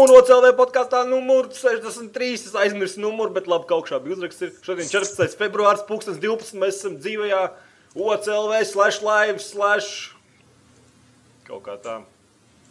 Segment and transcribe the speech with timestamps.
[0.00, 2.30] Un OCLV podkāstā numur 63.
[2.38, 4.62] Es aizmirsu numuru, bet labi, kaut kā bija uzrakstīts.
[4.64, 5.34] Šodien 14.
[5.36, 6.54] februāris, 2012.
[6.62, 7.40] Mēs esam dzīvajā
[7.92, 10.14] OCLV slash live slash
[11.50, 11.98] kaut kā tā.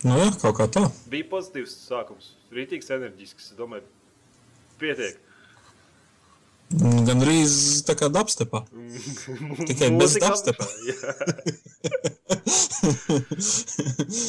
[0.08, 0.88] Nu, jā, kaut kā tā.
[1.12, 3.52] Bija pozitīvs sākums, rītīgs, enerģisks.
[3.52, 3.86] Es domāju,
[4.82, 5.20] pietiek.
[6.70, 7.44] Gan arī
[7.86, 8.64] tā kā dubstepā.
[9.70, 10.30] Tikai bez jā.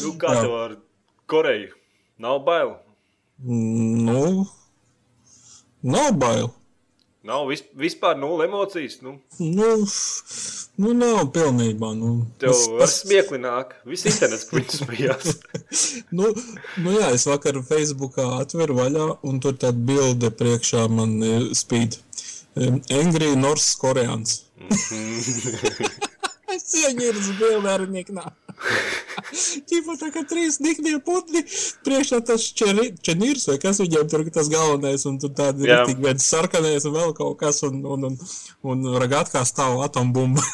[0.04, 0.78] nu, kā tev ar
[1.30, 1.72] Koreju?
[2.20, 2.76] Nav bail.
[3.44, 4.46] Nu,
[5.80, 6.50] nav bail.
[7.22, 9.00] Nav vis, vispār nulle emocijas.
[9.00, 9.86] Nu, Nu,
[10.76, 11.92] nu nav pilnībā.
[11.96, 13.74] Nu, tev es, ar smiekli nāk.
[13.88, 15.34] Viss internets viņu smējās.
[16.16, 16.32] nu,
[16.84, 22.00] nu jā, es vakar Facebookā atveru vaļā, un tur tāda bilde priekšā man eh, spīd.
[22.56, 24.42] Um, Angry North Koreans.
[26.50, 28.24] Es ieņēmu bildi ar niknā.
[29.70, 31.42] Ķipa tā kā trīs niknie putni,
[31.86, 35.80] priekšā tas čeri- čenīrs vai kas viņiem tur tas galvenais, un tur tādi Jā.
[35.82, 38.18] rītīgi viens sarkanais un vēl kaut kas, un, un, un,
[38.74, 40.44] un ragatkā stāv atombumba.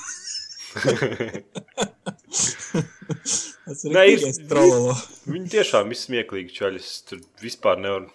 [3.66, 4.94] Tas ir rītīgais trololo.
[5.26, 6.82] Viņi tiešām ir smieklīgi čaļi.
[6.82, 8.10] Es tur vispār nevaru.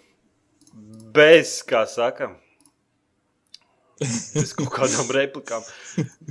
[1.11, 2.29] Bez, kā saka,
[3.99, 5.65] bez kaut kādām replikām.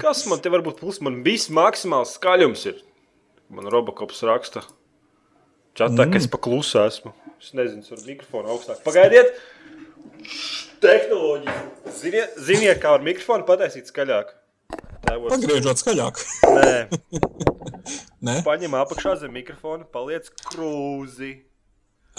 [0.00, 1.02] Kas man te var būt plus?
[1.04, 2.78] Man viss maksimāls skaļums ir.
[3.50, 4.62] Man Robokops raksta.
[5.78, 7.12] Čatā, ka es paklusu esmu.
[7.40, 8.82] Es nezinu, ar mikrofonu augstāk.
[8.84, 9.32] Pagaidiet!
[10.82, 11.54] Tehnoloģija.
[12.00, 14.32] Ziniet, ziniet, kā ar mikrofonu pataisīt skaļāk?
[15.06, 15.32] Tēvos.
[15.34, 16.20] Pagriežot skaļāk.
[16.56, 16.72] Nē,
[18.26, 21.32] Nē, paņem apakšā zem mikrofona, paliec krūzi.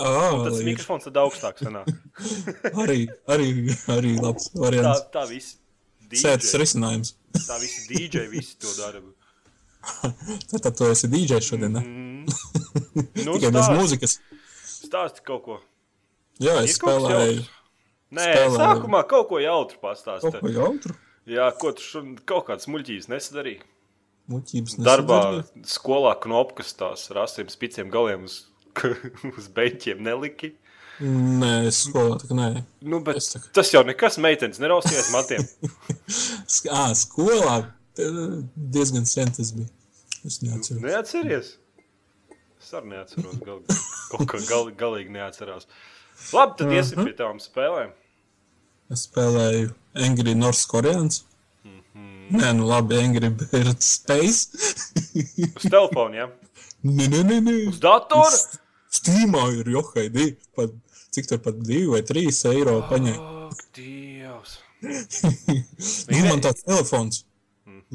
[0.01, 0.67] ah, Tas ir.
[0.71, 1.89] mikrofons tad augstāk sanāk.
[2.83, 3.49] arī, arī,
[3.93, 5.05] arī labs Tā, variants.
[5.13, 5.57] tā visi
[6.11, 7.13] Sēdes DJ, risinājums.
[7.47, 8.99] tā visi DJ visi to dara.
[10.61, 11.83] Tad, tu esi DJ šodien, ne?
[13.25, 14.17] Nu, Tikai bez mūzikas.
[14.85, 15.55] stāsti kaut ko.
[16.41, 17.43] Jā, es kaut spēlēju?
[18.11, 18.57] Nē, Spēlēju.
[18.59, 20.31] sākumā kaut ko jautru kaut pastāsti.
[20.41, 20.95] ko jautru.
[21.29, 23.61] Jā, ko tu šodien kaut kādas muļķības nesadarīji?
[24.31, 25.65] Muļķības Darbā, nesadarīju.
[25.75, 28.41] skolā knopkas tās ar asiem spiciem galiem uz,
[29.37, 30.53] uz beņķiem neliki.
[31.01, 32.49] Nē, es skolā tā kā nē.
[32.85, 35.47] Nu, bet kā- tas jau nekas meitenes nerausties matiem.
[36.69, 37.55] Ā, skolā
[37.97, 39.67] diezgan sen tas bija.
[40.25, 40.81] Es neatceros.
[40.83, 41.47] Neatceries?
[42.61, 43.39] Es arī neatceros.
[43.45, 43.63] Gal,
[44.11, 45.67] kaut kā gal, galīgi neatceros.
[46.35, 47.95] Labi, tad iesim pie tām spēlēm.
[48.93, 49.71] Es spēlēju
[50.05, 51.23] Angry North Koreans.
[51.65, 52.37] Mhm.
[52.37, 54.51] Nē, nu labi, Angry Bird Space.
[55.55, 56.27] Uz telefona, ja?
[56.85, 57.55] nē, nē, nē, nē.
[57.71, 58.37] Uz datora?
[58.91, 60.35] Steamā ir johaidī.
[60.55, 60.73] Pat,
[61.15, 63.33] cik tur pat 2 vai 3 eiro paņēma.
[63.49, 64.59] Ak, Dievs.
[66.11, 67.30] Nu, man tāds telefons, Mhm.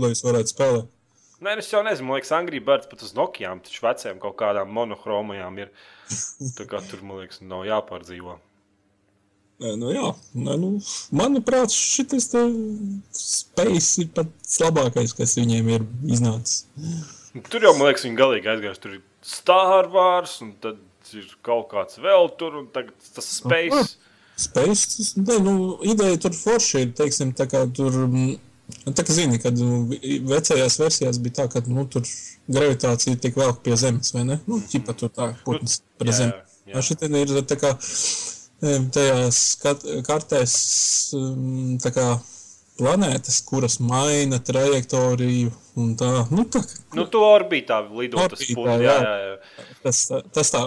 [0.01, 0.93] Lai es varētu spēlēt.
[1.37, 4.39] Nē, nu es jau nezinu, man liekas, Anglijā bērns pat uz Nokijām, taču veciem kaut
[4.41, 5.73] kādām monochromajām ir.
[6.57, 8.39] Tā kā tur, man liekas, nav jāpārdzīvo.
[9.61, 10.71] Nē, nu jā, nē, nu,
[11.17, 12.27] manuprāt, šis
[13.17, 16.67] spēks ir pats labākais, kas viņiem ir iznācis.
[17.53, 18.83] Tur jau, man liekas, viņi galīgi aizgājuši.
[18.83, 20.81] Tur ir Star Wars, un tad
[21.17, 23.97] ir kaut kāds vēl tur, un tas Space.
[24.37, 25.55] Spēks, nē, nu,
[25.89, 28.35] ideja tur forši ir, teiksim, tā kā tur, mm,
[28.87, 29.85] tā kā zini, kad nu,
[30.31, 32.07] vecajās versijās bija tā, ka, nu, tur
[32.51, 34.41] gravitācija tiek vēl pie zemes, vai ne?
[34.51, 36.57] Nu, ķipa tur tā, putns pie jā, zemes.
[36.71, 36.87] jā.
[36.91, 37.75] Šitien ir tā kā
[38.95, 39.43] tajās
[40.07, 40.57] kartēs
[41.83, 42.07] tā kā
[42.77, 46.61] planētas, kuras maina trajektoriju un tā, nu tā,
[46.97, 48.85] Nu, tu orbītā lido tas Orbītā, pūlis.
[48.85, 48.97] Jā, jā.
[49.05, 49.67] jā, jā.
[49.85, 50.01] tas,
[50.37, 50.63] tas tā,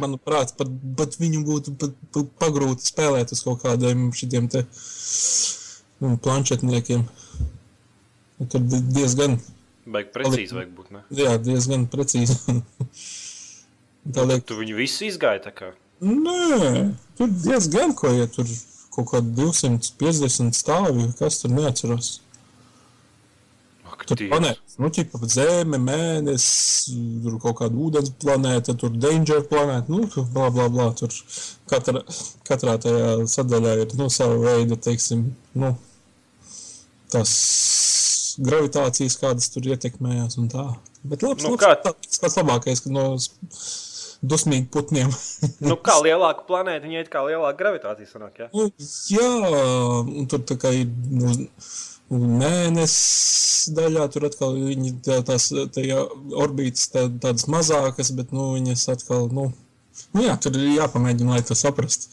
[0.00, 4.64] manuprāt, pat, pat viņu būtu pat, pat pagrūti spēlēt uz kaut kādiem šitiem te
[6.04, 7.04] nu, planšetniekiem.
[8.40, 9.36] Nu, Tur di- diezgan,
[9.86, 10.90] Baigi precīzi vajag būt.
[10.96, 11.02] Ne?
[11.14, 12.36] jā, diezgan precīzi.
[14.14, 15.72] tā liek, Tu viņu visu izgāji tā kā.
[16.00, 18.48] nē, tur diezgan ko, ja tur
[18.94, 22.10] kaut kādi 250 stāvi, kas tur neatceros.
[23.90, 26.90] Ak, Tur planētas, nu, ķipa zeme, mēnesis,
[27.24, 30.88] tur kaut kāda ūdens planēta, tur danger planēta, nu, tur bla, bla, bla.
[30.98, 31.12] Tur
[31.70, 32.02] katra,
[32.48, 35.74] katrā tajā sadaļā ir, nu, sava veida, teiksim, nu,
[37.14, 37.34] tās
[38.38, 40.64] gravitācijas, kādas tur ietekmējās un tā.
[41.04, 43.30] Bet labs, Nu, labs kā- tas pats labākais, ka no s-
[44.24, 45.10] dusmīgi putniem.
[45.60, 48.08] Nu, kā lielāka planēta, viņai ir kā lielāka gravitācija.
[48.08, 48.48] Sanāk, ja?
[48.54, 48.70] Nu,
[49.12, 49.28] jā,
[50.22, 51.48] un tur tā kā ir nu,
[52.10, 56.00] mēnesis daļā, tur atkal viņi tā, tās tajā
[56.44, 59.50] orbītas tā, tādas mazākas, bet nu, viņas atkal, nu,
[60.16, 62.08] nu jā, tur ir jāpamēģina, lai to saprastu.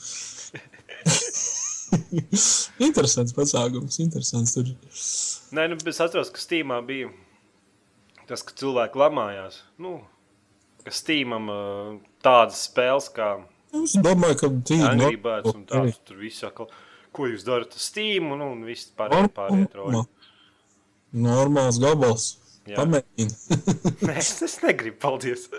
[2.87, 4.71] interesants pasākums, interesants tur.
[5.55, 7.11] Nē, nu, es atceros, ka Steamā bija
[8.29, 9.61] tas, ka cilvēki lamājās.
[9.81, 9.97] Nu,
[10.85, 13.33] ka Steamam uh, tādas spēles kā
[13.71, 15.99] Es domāju, ka tīri Angry Birds un tāds.
[16.07, 16.67] Tur viss atkal,
[17.15, 17.75] ko jūs darat?
[17.79, 20.03] Steam un, un viss pārējie Norm- pārējie troļi.
[21.23, 22.25] Normāls gabals.
[22.67, 22.75] Jā.
[22.77, 23.33] Pamēģini.
[24.07, 25.47] Nē, es, negribu, paldies.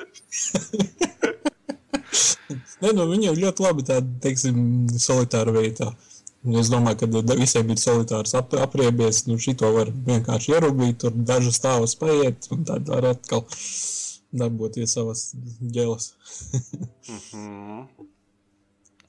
[2.82, 4.56] Nē, nu, viņiem ļoti labi tāda, teiksim,
[5.00, 5.88] solitāra veidā.
[5.90, 6.11] Un
[6.42, 9.26] Es domāju, ka visiem ir solitārs ap, apriebies.
[9.28, 13.44] Nu, šito var vienkārši ierūpīt, tur dažas stāvus paiet, un tad var atkal
[14.34, 15.22] darboties savas
[15.62, 16.08] ģēlas.
[17.34, 17.86] Mm.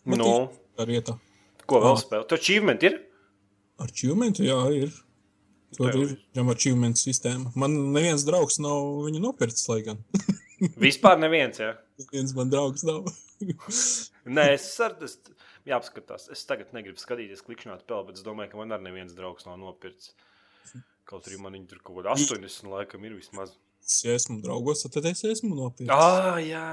[0.06, 1.18] Nu, Nu, Ar ietā.
[1.66, 2.02] ko vēl Ah.
[2.02, 2.28] spēlēt?
[2.30, 3.00] Tur achievement ir?
[3.80, 4.92] Ar čūmentu, jā, ir.
[5.76, 7.52] Tur Tev ir jau achievement sistēma.
[7.56, 9.98] Man neviens draugs nav viņu nopircis, lai gan.
[10.78, 11.72] Vispār neviens, jā.
[12.14, 13.06] Viens man draugs nav.
[14.26, 15.18] Nē, es ar tas
[15.70, 16.28] jāapskatās.
[16.34, 19.60] Es tagad negribu skatīties, klikšķināt spēli, bet es domāju, ka man arī neviens draugs nav
[19.62, 20.14] nopircis.
[21.10, 23.50] Kaut arī man viņi tur kaut kāda 80 laikam ir vismaz.
[24.06, 25.92] Ja esmu draugos, tad es esmu nopircis.
[25.92, 26.68] Ah, jā.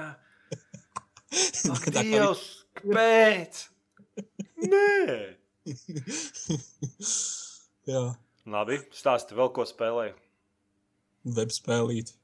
[1.75, 2.45] Ak, Dievs,
[2.79, 3.65] kāpēc?
[4.71, 4.87] Nē.
[7.91, 8.03] Jā,
[8.51, 10.15] Labi, stāsti vēl, ko spēlēji.
[11.37, 12.15] webspēlīt.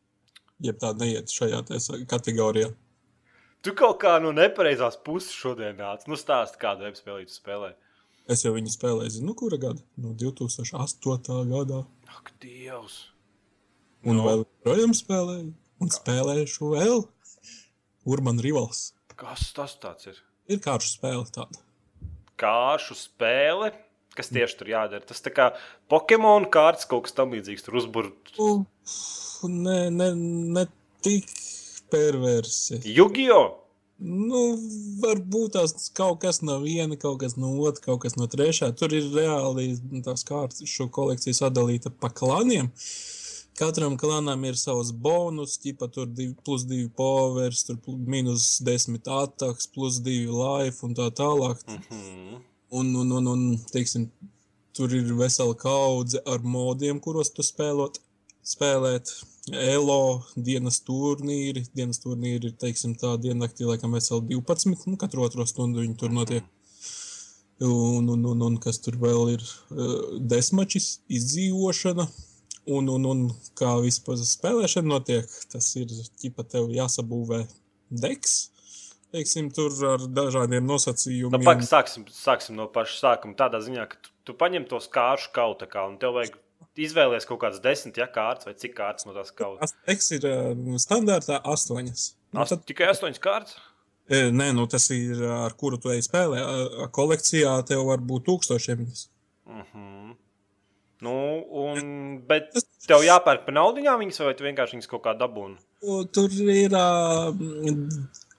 [0.64, 1.58] Jeb tā neiet šajā
[2.08, 2.70] kategorijā.
[3.66, 6.04] Tu kaut kā no nepareizās puses šodien nāc.
[6.06, 7.72] Nu, stāsti, kādu webspēlīti spēlē.
[8.30, 9.82] Es jau viņu spēlēju, zinu, nu, kura gada?
[9.98, 11.40] No 2008.
[11.50, 11.80] gadā.
[12.14, 13.08] Ak, Dievs.
[14.06, 14.20] Un Nu.
[14.20, 14.28] no.
[14.28, 15.50] vēl joprojām spēlēju.
[15.82, 17.02] Un spēlēšu vēl.
[18.06, 18.92] Urban Rivals.
[19.18, 20.22] Kas tas tāds ir?
[20.46, 21.58] Ir kāršu spēle tāda.
[22.38, 23.72] Kāšu spēle.
[24.14, 25.02] Kas tieši tur jādara?
[25.10, 25.50] Tas tā kā
[25.90, 27.66] Pokemon kārtas kaut kas tam līdzīgs.
[27.66, 28.62] Tur uzbūrt Nu,
[29.50, 30.12] ne, ne,
[30.54, 30.68] ne
[31.02, 31.26] tik
[31.92, 32.80] perversi.
[32.96, 33.40] Jugio.
[33.96, 34.40] Nu,
[35.00, 38.68] varbūt tās kaut kas no viena, kaut kas no otra, kaut kas no trešā.
[38.76, 39.70] Tur ir reāli
[40.04, 42.68] tās kārtas, šo kolekciju sadalīta pa klaniem.
[43.56, 49.64] Katram klanam ir savs bonus, ķipa tur divi, plus divi powers, tur minus desmit attacks,
[49.72, 51.62] plus divi life un tā tālāk.
[51.64, 52.42] Mhm.
[52.76, 54.10] Un, un, un, un teiksim,
[54.76, 57.96] tur ir vesela kaudze ar modiem, kuros tu spēlot,
[58.46, 59.10] spēlēt.
[59.52, 61.64] Elo, dienas turnīri.
[61.76, 64.87] Dienas turnīri ir, teiksim, tā diennaktī, laikam, veseli 12.
[64.90, 66.46] Nu, katru otro stundu viņi tur notiek.
[67.62, 69.44] Un, un, un, un kas tur vēl ir?
[69.72, 72.08] Uh, desmačis, izdzīvošana.
[72.66, 73.20] Un, un, un
[73.54, 77.44] kā vispār spēlēšana notiek, tas ir ķipa tev jāsabūvē
[78.02, 78.34] deks.
[79.14, 81.44] Teiksim, tur ar dažādiem Nu, nosacījumiem.
[81.46, 83.37] pak, sāksim, sāksim no paša sākuma.
[83.38, 86.34] Tādā ziņā, ka tu, tu paņem tos kāršu kaut kā, un tev vajag
[86.81, 89.75] izvēlēties kaut kādas desmit ja, kārtas, vai cik kārtas no tās kautas.
[89.87, 90.52] Tas ir uh,
[90.82, 92.06] standartā astoņas.
[92.34, 93.56] Nu, Ast, tad, tikai astoņas kārtas.
[94.11, 96.43] e, nē, nu, tas ir ar kuru tu ej spēlē.
[96.43, 98.84] A- Kolekcijā tev var būt tūkstošiem.
[98.84, 99.06] viņas.
[99.46, 100.14] Mhm.
[101.06, 101.14] Nu,
[101.52, 101.81] un,
[102.26, 102.55] bet
[102.88, 105.58] tev jāpērk par naudu viņas, vai tu vienkārši viņas kaut kā dabūni?
[106.17, 107.34] Tur ir uh,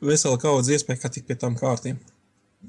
[0.02, 2.00] vesela kaudze iespēja, kā tikt pie tām kārtīm.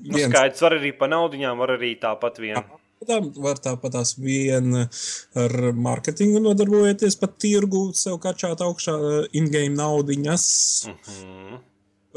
[0.05, 2.61] Nu, skaidrs, var arī par naudu, var arī tāpat vien.
[3.07, 5.55] Tam var tāpat tās vien ar
[5.87, 10.47] mārketingu nodarbojoties, pat tirgu sev kačāt augšā eh, in-game naudiņas.
[10.91, 11.65] Mhm.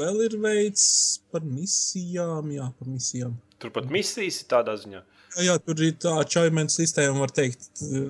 [0.02, 0.84] Vēl ir veids
[1.30, 3.36] par misijām, jā, par misijām.
[3.62, 5.02] Turpat misijas ir tādā ziņā.
[5.36, 7.68] Jā, jā, tur ir tā čaimenta sistēma, var teikt.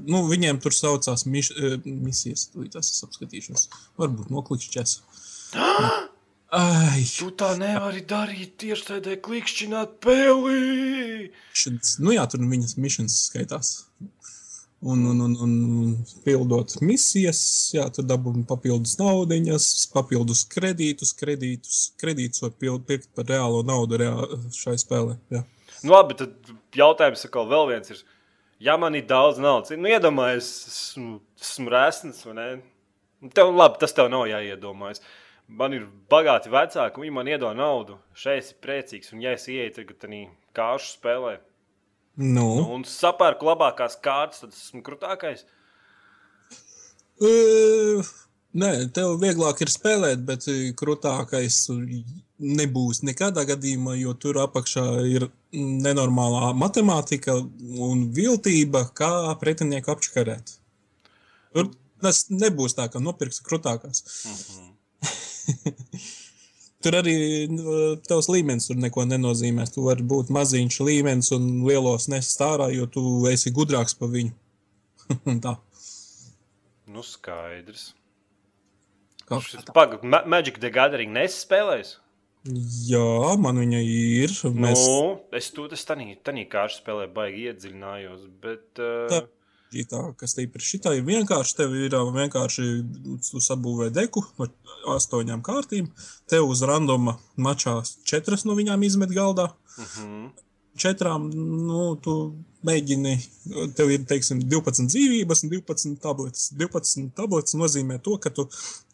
[0.09, 2.49] Nu, viņiem tur saucās miš, eh, misijas.
[2.55, 3.69] Es esmu apskatījušies.
[4.01, 4.97] Varbūt noklikšķēs.
[6.53, 11.31] Ai, Tu tā nevari darīt tieši tādā klikšķināt pēlī.
[11.57, 13.71] šis, nu jā, tur viņas misijas skaitās.
[14.83, 15.53] Un, un, un, un
[16.27, 17.41] pildot misijas,
[17.73, 24.01] jā, tur dabūjām papildus naudiņas, papildus kredītus, kredītus, kredītus var pild, pirkt par reālo naudu
[24.03, 24.13] reā,
[24.59, 25.17] šai spēlē.
[25.33, 25.45] Jā.
[25.87, 28.03] Nu, labi, tad jautājums atkal vēl viens ir.
[28.63, 32.49] Ja man ir daudz naudas, nu, iedomājieties, esmu, esmu rēsnis, vai ne?
[33.23, 35.01] Nu, Tev, labi, tas tev nav jāiedomājas.
[35.49, 37.99] Man ir bagāti vecāki, viņi man iedod naudu.
[38.17, 40.07] Šeit ir priecīgs, un ja es ieeju tagad
[40.57, 41.39] kāršu spēlē
[42.21, 45.47] Nu, un sapērku labākās kārtas, tad esmu krūtākais.
[47.23, 48.05] Uh,
[48.59, 51.57] nē, tev vieglāk ir spēlēt, bet eh, krūtākais
[52.43, 60.59] nebūs nekādā gadījumā, jo tur apakšā ir nenormālā matemātika un viltība, kā pretinieku apčakarēt.
[61.55, 61.73] Tur
[62.03, 64.05] tas nebūs tā, ka nopirks krūtākās.
[66.83, 67.15] Tur arī
[67.47, 69.69] nu, tavs līmenis tur neko nenozīmē.
[69.71, 74.33] Tu vari būt maziņš līmenis un lielos nest ārā, jo tu esi gudrāks par viņu.
[75.45, 75.55] tā.
[76.91, 77.93] Nu, skaidrs.
[79.29, 79.39] Kā,
[79.71, 81.97] Pagaidām, Ma Magic the Gathering nespēlēs.
[82.89, 84.35] Jā, man viņa ir.
[84.51, 84.83] Mēs...
[84.83, 88.27] Nu, es to tādā tādā kāršu spēlē baigi iedziļinājos.
[88.43, 89.23] Bet, uh, Tā.
[89.73, 91.57] Sarežģītā, kas te ir šitā, ir vienkārši.
[91.57, 92.85] Tev ir ā, vienkārši
[93.41, 94.51] sabūvē deku ar
[94.97, 95.91] astoņām kārtīm.
[96.29, 99.53] Tev uz randoma mačā četras no viņām izmet galdā.
[100.73, 103.19] Četrām, nu, tu mēģini,
[103.77, 106.51] tev ir, teiksim, 12 dzīvības un 12 tabletes.
[106.57, 108.47] 12 tabletes nozīmē to, ka tu,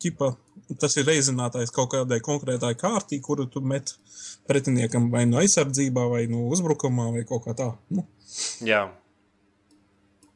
[0.03, 0.33] ķipa,
[0.81, 3.95] tas ir reizinātājs kaut kādai konkrētai kārtī, kuru tu met
[4.51, 7.77] pretiniekam vai no aizsardzībā, vai no uzbrukumā, vai kaut kā tā.
[7.95, 8.09] Nu,
[8.61, 8.89] Jā.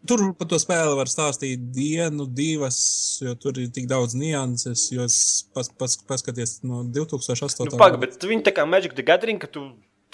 [0.09, 2.79] Tur par to spēli var stāstīt dienu, divas,
[3.23, 4.89] jo tur ir tik daudz nianses.
[4.91, 5.07] Jo
[5.55, 7.69] pas, pas, paskaties no 2008.
[7.71, 9.69] Nu, Pagaid, bet viņi tā kā Magic the Gathering, ka tu,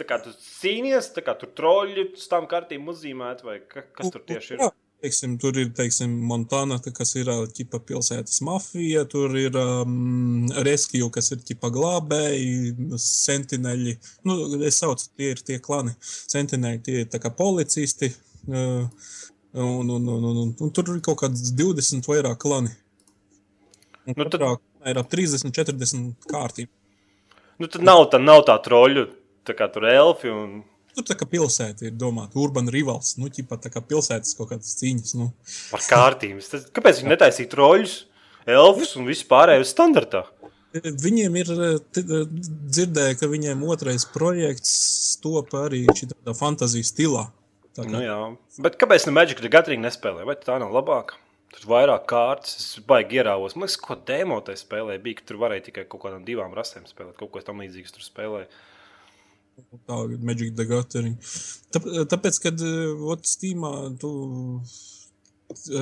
[0.04, 4.58] kā tu cīnies, kā tur troļļi uz tām kartīm uzzīmēt, vai ka, kas tur tieši
[4.58, 4.66] ir?
[4.66, 4.68] Jā,
[5.06, 11.08] teiksim, tur ir teiksim, Montana, kas ir ā, ķipa pilsētas mafija, tur ir um, Rescue,
[11.14, 12.76] kas ir ķipa glābēji,
[13.06, 13.96] sentineļi.
[14.28, 15.96] Nu, es saucu, tie ir tie klani.
[16.02, 18.12] Sentineļi, tie ir tā kā policisti.
[18.48, 18.84] Uh,
[19.54, 22.74] un, un, un, un, un, un tur ir kaut kāds 20 vairāk klani.
[24.08, 24.44] Un Nu, tad-
[24.88, 26.68] ir ap 30, 40 kārtīm.
[27.58, 29.04] Nu, tad nav tā, nav tā troļļu,
[29.44, 30.60] tā kā tur elfi un
[30.98, 34.72] Tur tā kā pilsēta ir domāta, urbana rivals, nu, ķipa tā kā pilsētas kaut kādas
[34.80, 35.12] cīņas.
[35.14, 35.28] Nu.
[35.76, 36.40] ar kārtīm.
[36.74, 37.92] Kāpēc viņi netaisīja troļļus,
[38.50, 40.24] elfus un visu pārējo standartā?
[40.74, 42.24] Viņiem ir eh, eh,
[42.74, 44.74] dzirdēja, ka viņiem otrais projekts
[45.22, 47.28] top arī šādā fantāzijas stilā.
[47.78, 48.18] Tā kā, Nu, jā.
[48.64, 50.24] Bet kāpēc ne Magic the Gathering nespēlē?
[50.26, 51.18] Vai tā nav labāka?
[51.54, 53.54] Tur vairāk kārtas, es baigi ierāvos.
[53.56, 56.84] Man liekas, ko demo tajā spēlē bija, ka tur varēja tikai kaut kādām divām rasēm
[56.90, 57.16] spēlēt.
[57.20, 58.50] Kaut ko tam līdzīgu tur spēlēja.
[59.88, 61.16] tā Magic the Gathering.
[61.74, 62.60] Tāp- Tāpēc, kad
[63.14, 64.10] ot, Steamā tu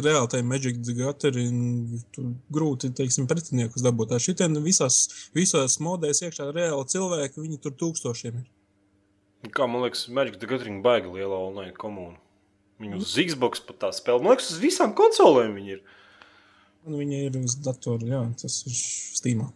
[0.06, 4.12] reāli tai Magic the Gathering tu grūti, teiksim, pretiniekus dabūt.
[4.14, 5.00] Tā šitien visās,
[5.34, 8.46] visās modēs iekšā reāli cilvēki, viņi tur tūkstošiem ir.
[9.54, 12.18] Kā man liekas, Magic the Gathering baigi liela online komūna.
[12.82, 14.22] Viņu uz Xbox pat tā spēlē.
[14.24, 15.82] Man liekas, uz visām konsolēm viņi ir.
[16.86, 18.76] Un viņi ir uz datora, jā, tas ir
[19.16, 19.50] Steamā.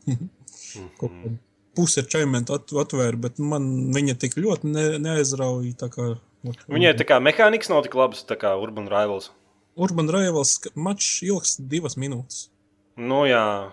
[1.01, 1.37] Kāda
[1.79, 5.71] Puse ir čaimenta at, atvēra, bet man viņa tik ļoti ne, neaizrauja.
[5.79, 6.07] tā kā,
[6.43, 9.31] ot, Viņai tā kā mehānikas nav tik labas, tā kā Urban Rivals.
[9.79, 12.49] Urban Rivals mačs ilgs divas minūtes.
[12.99, 13.71] Nu, jā.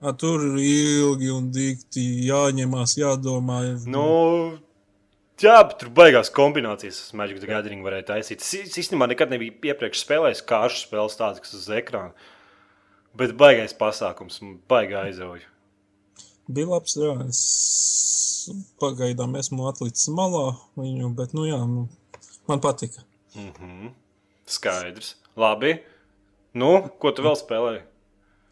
[0.00, 3.60] A, tur ir ilgi un dikti jāņemās, jādomā.
[3.86, 4.08] Nu,
[5.44, 6.98] jā, tur baigās kombinācijas.
[7.06, 8.44] Es Magic the Gathering varēju taisīt.
[8.44, 12.12] Es īstenībā nekad nebiju iepriekš spēlējis kāršu spēles tādas, kas uz ekrāna.
[13.18, 14.38] Bet baigais pasākums,
[14.70, 15.48] baigā aizrauja.
[16.50, 17.14] Bija labs, jā.
[17.28, 18.50] Es
[18.82, 21.86] pagaidām esmu atlicis malā viņu, bet, nu jā, nu,
[22.50, 23.04] man patika.
[23.36, 23.94] Mhm.
[24.50, 25.14] Skaidrs.
[25.38, 25.76] Labi.
[26.58, 27.82] Nu, ko tu vēl spēlēji?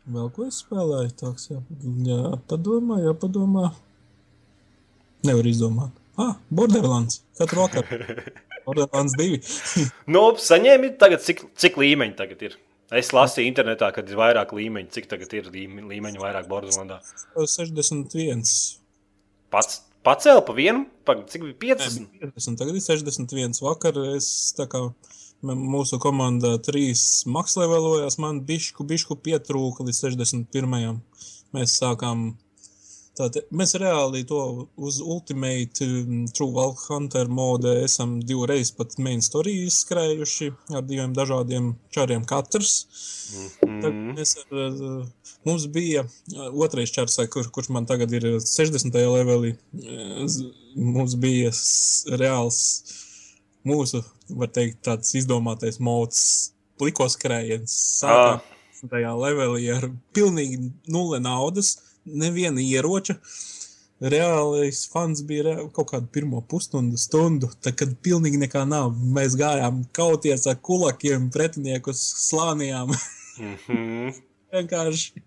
[0.08, 1.14] Vēl ko es spēlēju?
[1.20, 1.58] Tāks, jā,
[2.06, 3.72] jā padomā, jā, padomā.
[5.26, 5.96] Nevar izdomāt.
[6.18, 7.20] Ah, Borderlands.
[7.38, 8.22] Katru vakaru.
[8.66, 9.38] Borderlands 2.
[10.14, 12.56] Nu, saņēmi tagad, cik, cik līmeņi tagad ir.
[12.98, 14.90] Es lasīju internetā, kad ir vairāk līmeņu.
[14.96, 16.98] Cik tagad ir līme- līmeņu vairāk Bordelandā?
[17.36, 18.42] 61.
[19.52, 22.08] Pats pacēla pa vienu, pa, cik bija 50.
[22.22, 22.58] 50.
[22.60, 23.60] Tagad ir 61.
[23.64, 24.82] Vakar es tā kā
[25.44, 30.98] mūsu komanda trīs makslevelojās, man bišku, bišku pietrūka līdz 61.
[31.54, 32.30] Mēs sākām.
[33.18, 34.40] Tātad, mēs reāli to
[34.78, 41.16] uz Ultimate um, True Valk Hunter mode esam divreiz pat main story izskrējuši ar diviem
[41.16, 42.76] dažādiem čariem katrs.
[43.58, 44.14] Tad Mm.
[44.16, 48.94] mēs ar, uh, mums bija uh, otrais čars, kur, kurš man tagad ir 60.
[48.94, 49.56] levelī.
[50.76, 51.50] Mums bija
[52.22, 52.60] reāls
[53.66, 56.22] mūsu, var teikt, tāds izdomātais mods,
[56.78, 57.74] plikos skrējiens.
[58.06, 58.38] Ah.
[58.78, 61.74] Sākām tajā levelī ar pilnīgi nulle naudas,
[62.12, 63.18] neviena ieroča.
[63.98, 68.92] Reālais fans bija rea- kaut kādu pirmo pusstundu, stundu, tad, kad pilnīgi nekā nav.
[68.94, 72.94] Mēs gājām kauties ar kulakiem, pretiniekus slānījām.
[73.42, 74.14] Mhm.
[74.52, 75.22] vienkārši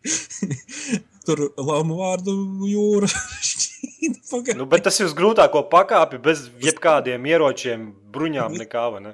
[1.25, 2.35] tur laumu vārdu
[2.69, 3.09] jūra.
[3.51, 4.55] šķīda.
[4.57, 8.85] Nu, bet tas ir uz grūtāko pakāpi, bez jebkādiem ieročiem, bruņām, nekā.
[9.03, 9.13] Ne?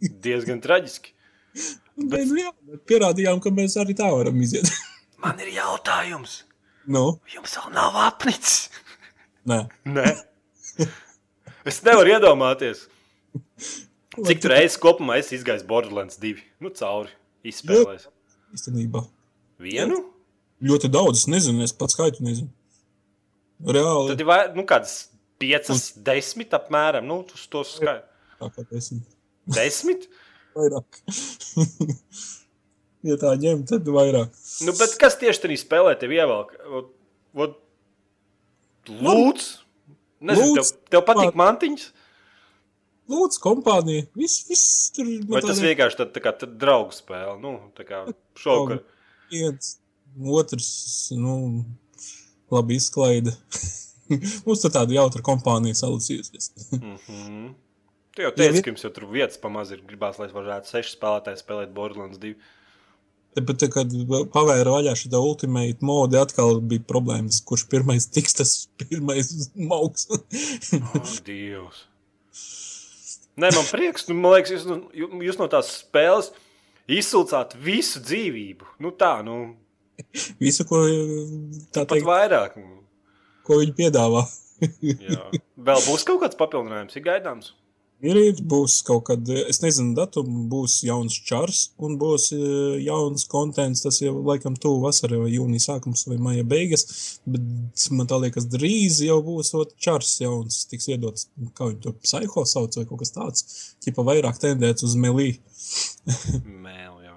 [0.00, 1.14] Diezgan traģiski.
[2.00, 4.68] Bet, nu, jā, bet pierādījām, ka mēs arī tā varam iziet.
[5.20, 6.40] Man ir jautājums,
[6.88, 8.70] nu, jums vēl nav apnicis?
[9.50, 9.62] nē.
[9.88, 10.06] Nē,
[11.68, 12.86] es nevaru iedomāties.
[14.16, 16.40] Cik reizes kopumā es izgāju Borderlands 2?
[16.64, 17.12] Nu, cauri
[17.46, 18.08] izspēlēs.
[18.56, 19.04] Īstenībā.
[19.62, 20.00] Vienu?
[20.64, 22.50] Ļoti daudz, es nezinu, es pats skaitu nezinu.
[23.60, 24.10] Reāli.
[24.10, 24.96] Tad ir vai, nu, kādas
[25.40, 27.06] piecas, desmit apmēram.
[27.06, 28.08] Nu, uz to skaitu.
[28.40, 29.02] Tā kā esmu
[29.50, 30.08] Desmit?
[30.56, 31.00] vairāk.
[33.06, 34.34] ja tā ņem, tad vairāk.
[34.66, 36.54] Nu, bet kas tieši tajā spēlē tev ievelk?
[38.90, 39.48] Lūdzu,
[40.24, 40.70] nezinu, tev, Lūdz.
[40.94, 41.88] tev patīk mantiņas?
[43.10, 44.04] lūdzu, kompānija.
[44.14, 45.24] Viss, viss tur ir.
[45.30, 47.34] Vai tas vienkārši tad, tā kā tad draugu spēle?
[47.42, 48.04] Nu, tā kā
[48.38, 48.80] šokar.
[49.32, 49.72] viens,
[50.38, 50.68] otrs,
[51.18, 51.64] nu,
[52.54, 53.34] labi izklaide.
[54.46, 56.52] Mums tur tāda jautra kompānija salicījusies.
[56.78, 57.50] Mhm.
[58.14, 59.82] Tu jau Ja teici, vi- ka jums jau tur vietas pamazs ir.
[59.86, 62.34] Gribās, lai varētu seši spēlētāji spēlēt Borderlands 2.
[63.46, 63.92] Bet, kad
[64.34, 70.06] pavēra vaļā šo ultimate modi, atkal bija problēmas, kurš pirmais tiks, tas pirmais mauks.
[70.12, 70.26] Ak,
[71.28, 71.86] Dievs.
[73.40, 76.32] Nē, man prieks, nu, man liekas, jūs, nu, jū- jūs no tās spēles
[76.90, 78.66] izsulcāt visu dzīvību.
[78.84, 79.38] Nu tā, nu,
[80.40, 80.78] Visu, ko,
[81.76, 82.54] tā teikt, vairāk.
[83.44, 84.22] ko viņi piedāvā.
[84.80, 85.26] Jā.
[85.60, 87.50] Vēl būs kaut kāds papildinājums, ir gaidāms.
[88.00, 88.16] Ir,
[88.48, 93.82] būs kaut kad, es nezinu, datumu, būs jauns čars un būs eh, jauns kontents.
[93.84, 96.86] Tas jau laikam tuvu vasarai, vai jūnija sākums, vai maija beigas.
[97.28, 101.92] Bet man tā liekas, drīz jau būs ot, čars jauns, tiks iedots, kā viņi to
[102.00, 103.46] psiho sauc, vai kaut kas tāds.
[103.84, 105.34] Ķipa vairāk tendēts uz melī.
[106.64, 107.16] Mēl, jā.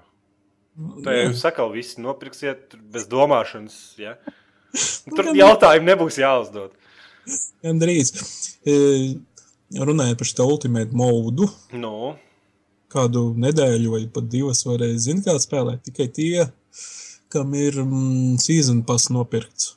[1.06, 3.80] Tā jau sakāt, visi nopirksiet tur bez domāšanas.
[4.04, 4.18] Ja?
[5.08, 6.76] Tur gan- jautājumi nebūs jāuzdod.
[7.64, 8.12] Gan drīz.
[8.68, 8.74] E,
[9.74, 12.14] Runājot par šo ultimate modu, Nu,
[12.94, 15.82] kādu nedēļu vai pat divas varēja zināt, kā spēlēt.
[15.88, 16.48] Tikai tie,
[17.34, 19.74] kam ir mm, season pass nopirkts.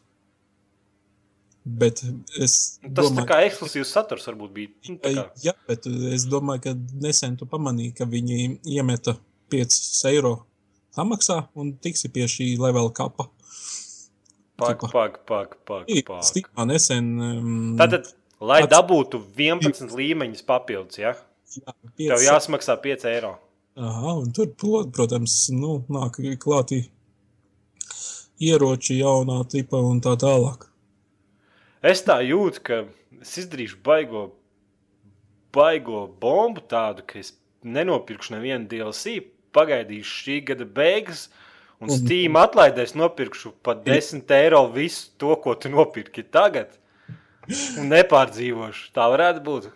[1.66, 1.98] Bet
[2.38, 5.24] es tas tā kā ekskluzīvs saturs varbūt bija.
[5.42, 9.16] Jā, bet es domāju, ka nesen tu pamanīji, ka viņi iemeta
[9.50, 9.80] 5
[10.12, 10.36] eiro
[10.94, 13.26] samaksā un tiksi pie šī level kapa.
[14.56, 16.22] Pak, pak, pak, pak, pak.
[16.24, 17.10] Stīvā nesen.
[17.20, 21.14] Um, Tātad, lai Ats- dabūtu 11 līmeņus papildus, ja?
[21.56, 23.36] jā, tev pieci- jāsmaksā 5 eiro.
[23.76, 26.86] Aha, un tur, pro- protams, nu, nāk klātī
[28.40, 30.66] ieroči jaunā tipa un tā tālāk.
[31.82, 32.78] Es tā jūtu, ka
[33.22, 34.30] es izdarīšu baigo,
[35.54, 39.20] baigo bombu tādu, ka es nenopirkšu nevienu DLC,
[39.56, 41.28] pagaidīšu šī gada beigas,
[41.80, 46.72] un Steam atlaidēs nopirkšu par 10 eiro visu to, ko tu nopirki tagad.
[47.92, 48.90] Nepārdzīvošu.
[48.96, 49.68] Tā varētu būt.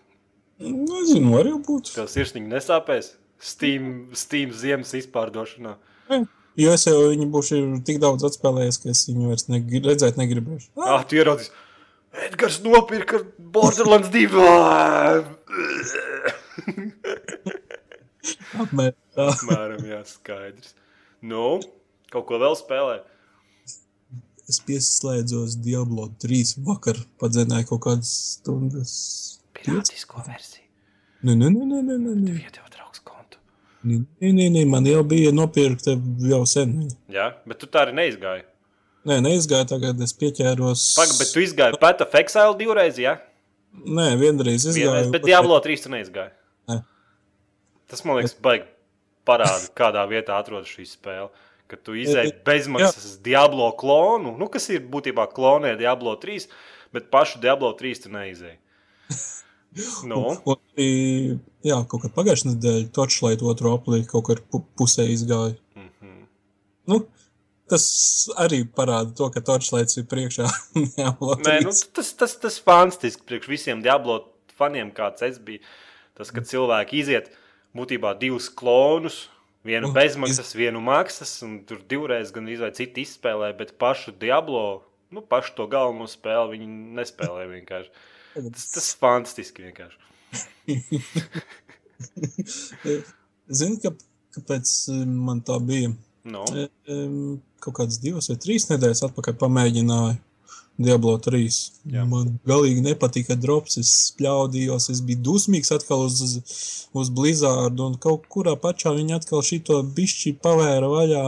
[0.61, 1.93] Nezinu, arī būt.
[1.95, 3.15] Tev sirsniņa nesāpēs.
[3.41, 5.77] Steam, Steam ziemas izpārdošanā.
[6.61, 10.69] Jo es jau viņu būšu tik daudz atspēlējis, ka es viņu vairs negri, redzēt negribēšu.
[10.77, 11.53] Ah, Ah, tu ieraudzīs.
[12.27, 14.27] Edgars nopirka Borderlands 2.
[18.61, 18.97] apmēram.
[19.21, 20.75] Apmēram, jā, skaidrs.
[21.23, 21.61] Nu,
[22.13, 23.01] kaut ko vēl spēlē.
[24.51, 28.93] Es pieslēdzos Diablo 3 vakar, padzināju kaut kādas stundas.
[29.55, 30.65] Pirātisko versiju.
[31.23, 32.33] Nē, nē, nē, nē, nē, nē, nē.
[32.35, 33.39] Bija tev draugs kontu.
[33.87, 34.01] Nē,
[34.35, 35.95] nē, nē, man jau bija nopirkta
[36.33, 36.73] jau sen.
[37.13, 38.43] Jā, bet tu tā arī neizgāji.
[39.07, 40.87] Nē, neizgāju tagad, es pieķēros.
[40.99, 43.15] Pagaid, bet tu izgāji Path of Exile divreiz, jā?
[43.87, 45.13] Nē, vienreiz Vienreiz, izgāju.
[45.15, 46.35] bet Diablo 3 tu neizgāji.
[46.73, 46.81] Nē.
[47.93, 48.67] Tas man liekas, baigi
[49.29, 51.31] parāda, kādā vietā atrodas šī spēle.
[51.71, 56.49] Kad tu izēji bezmaksas Diablo klonu, nu, kas ir būtībā klonē Diablo 3,
[56.97, 58.59] bet pašu Diablo 3 tu neizēji.
[60.03, 60.87] Nu, Un arī,
[61.63, 65.55] jā, kaut kā pagājušajā nedēļā Torchlight otru aplī kaut kur pu pusē izgāja.
[65.79, 66.25] mhm.
[66.91, 66.99] Nu,
[67.71, 67.85] tas
[68.35, 70.49] arī parāda to, ka Torchlights ir priekšā.
[70.97, 71.69] Diablo Nē, 3.
[71.69, 74.25] nu, tas, tas, tas fantastiski priekš visiem Diablo
[74.59, 75.63] faniem, kāds es biju.
[76.19, 77.31] Tas, kad cilvēki iziet
[77.79, 79.29] būtībā divus klonus,
[79.67, 84.65] vienu Nu, bezmaksas, vienu maksas, un tur divreiz gan izvēlēt citu izspēlē, bet pašu Diablo,
[85.15, 86.67] nu, pašu to galveno spēli viņi
[87.01, 87.91] nespēlē vienkārši.
[88.37, 89.99] Tas, tas fantastiski vienkārši.
[93.61, 93.91] Zini, ka,
[94.39, 95.89] kāpēc eh, man tā bija?
[96.31, 100.15] Nu, Em, Kaut kādas divas vai trīs nedēļas atpakaļ pamēģināju
[100.81, 101.61] Diablo 3.
[101.93, 102.07] Jā.
[102.09, 103.77] Man galīgi nepatika drops.
[103.81, 106.39] Es spļaudījos, es biju dusmīgs atkal uz,
[106.97, 107.81] uz Blizzard.
[107.85, 111.25] Un kaut kurā pašā viņi atkal šito bišķi pavēra vaļā.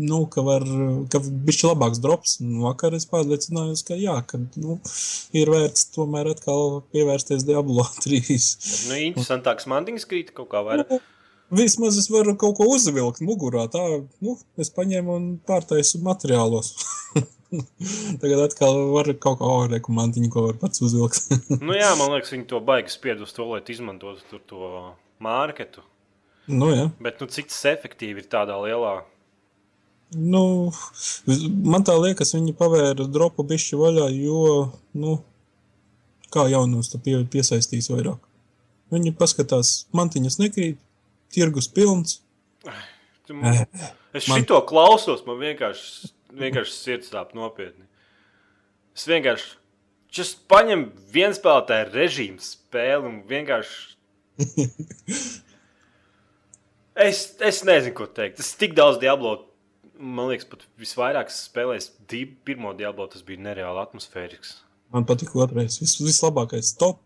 [0.00, 0.62] Nu, ka var,
[1.10, 2.36] ka bišķi labāks drops.
[2.44, 4.76] Un vakar es pārliecinājos, ka jā, ka nu,
[5.34, 8.20] ir vērts tomēr atkal pievērsties Diablo 3.
[8.92, 11.00] nu interesantāks mantiņas krīt kaut kā vairāk.
[11.50, 13.64] Vismaz es varu kaut ko uzvilkt mugurā.
[13.72, 13.82] Tā,
[14.22, 16.76] nu, es paņēmu un pārtaisu materiālos.
[18.20, 21.30] Tagad atkal var kaut kā rekomandiņu, ko var pats uzvilkt.
[21.66, 24.70] Nu, jā, man liekas, viņi to baigi spied uz to, lai tu izmantotu tur to
[25.22, 25.82] mārketu.
[26.50, 26.88] nu, jā.
[27.02, 29.00] Bet nu, cik tas efektīvi ir tādā lielā
[30.10, 30.72] Nu,
[31.62, 34.40] man tā liekas, viņi pavēra dropu bišķi vaļā, jo,
[34.98, 35.12] nu,
[36.34, 38.18] kā jaunos tu pie, piesaistīs vairāk.
[38.90, 40.80] Viņi paskatās, mantiņas nekrīt,
[41.30, 42.16] tirgus pilns.
[43.26, 43.66] Tu man-
[44.12, 47.86] Es Man- šito klausos, man vienkārši, vienkārši sirds sāp nopietni.
[48.96, 49.56] Es vienkārši
[50.16, 53.96] just paņemu viens spēlētāju režīmu spēli un vienkārši
[57.00, 58.36] Es, es nezinu, ko teikt.
[58.40, 59.36] Tas tik daudz Diablo.
[60.00, 63.06] Man liekas, pat visvairāk spēlējis divu, pirmo Diablo.
[63.12, 64.56] Tas bija nereāli atmosfērisks.
[64.92, 65.78] Man patīk otrais.
[65.80, 67.00] Vis, vislabākais top.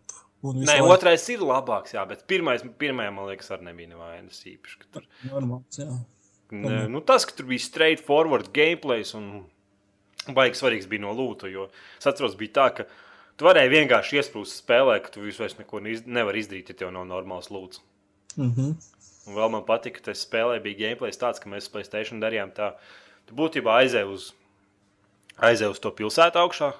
[0.45, 4.41] Un Nē, vislabāk- otrais ir labāks, jā, bet pirmais, pirmajā, man liekas, arī nebija nevainas
[4.45, 4.75] īpaši.
[4.81, 5.87] ka Tur, Normāls, jā.
[6.51, 9.45] Ne, nu, tas, ka tur bija straightforward gameplay un
[10.33, 11.49] baigs svarīgs bija no lūta.
[11.51, 12.87] Jo es atceros, bija tā, ka
[13.37, 17.51] tu varēji vienkārši iesprūst spēlē, ka tu vairs neko nevari izdarīt, ja tev nav normāls
[17.53, 17.81] lūds.
[18.37, 18.75] Mhm.
[19.25, 22.75] Un vēl man patika, ka tas spēlē bija gameplay tāds, ka mēs Playstation darījām tā.
[23.25, 24.27] Tu būtībā aizēji uz,
[25.41, 26.73] aizēji uz to pilsētu augšā,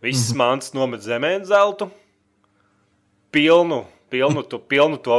[0.00, 0.38] visas mm -hmm.
[0.38, 1.90] mantas nomet zemē zeltu,
[3.30, 5.18] pilnu, pilnu to, pilnu to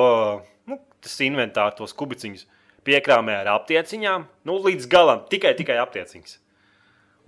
[0.65, 2.47] nu, tas inventāru, tos kubiciņus
[2.87, 6.37] piekrāmē ar aptieciņām, nu, līdz galam tikai, tikai aptieciņas.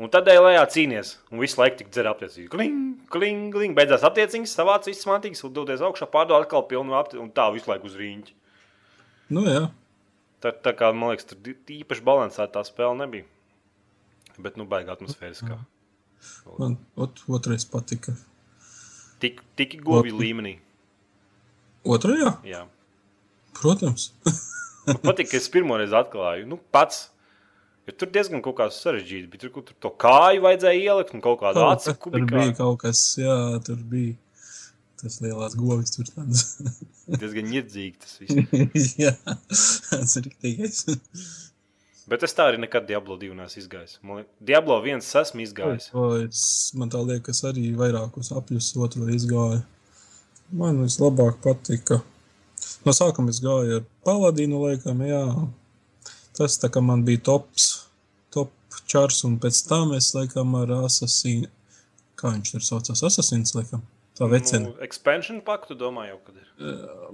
[0.01, 2.47] Un tad ej lejā cīnīties, un visu laiku tik dzer aptiecīgi.
[2.51, 7.27] Kling, kling, kling, beidzās aptieciņas, savāc visas mantīgas, un doties augšā, pārdod atkal pilnu aptieciņu,
[7.27, 8.33] un tā visu laiku uz rīņķi.
[9.37, 9.67] Nu, jā.
[10.43, 13.29] Tā, tā kā man liekas, tur īpaši balansēta tā spēle nebija.
[14.41, 15.59] Bet, nu, baigā atmosfēriskā.
[16.57, 18.15] Man ot, otrais patika.
[19.21, 20.57] Tik, tik govī līmenī.
[21.85, 22.33] Otrajā?
[22.47, 22.65] Jā.
[23.59, 24.09] Protams.
[24.87, 26.47] Man patīk, ka es pirmo reizi atklāju.
[26.49, 27.07] Nu, pats.
[27.87, 29.29] Jo tur diezgan kaut kā sarežģīti.
[29.31, 29.43] bija.
[29.43, 32.45] Tur, tur to kāju vajadzēja ielikt un kaut kādu acu tur bija kubikā.
[32.59, 34.15] kaut kas, jā, tur bija
[35.03, 36.43] tas lielās govis tur tāds.
[37.21, 38.93] Diezgan ņirdzīgi tas viss.
[39.03, 40.85] jā, tas ir riktīgais.
[42.09, 43.97] Bet es tā arī nekad Diablo 2 neesmu izgājis.
[44.07, 45.89] Man Diablo 1 esmu izgājis.
[45.95, 46.45] O, es,
[46.79, 49.61] man tā liekas, arī vairākus apļus otru izgāju.
[50.53, 52.01] Man vislabāk patika.
[52.83, 55.23] No sākuma es gāju ar paladīnu, laikam, jā.
[56.35, 57.67] Tas tā kā man bija tops,
[58.33, 58.51] top
[58.89, 61.51] čars, un pēc tam es laikam ar asasīnu.
[62.19, 63.03] Kā viņš tur saucās?
[63.07, 63.83] Asasins, laikam.
[64.17, 64.69] Tā vecena.
[64.69, 66.49] Nu, expansion pack, tu domā jau, kad ir.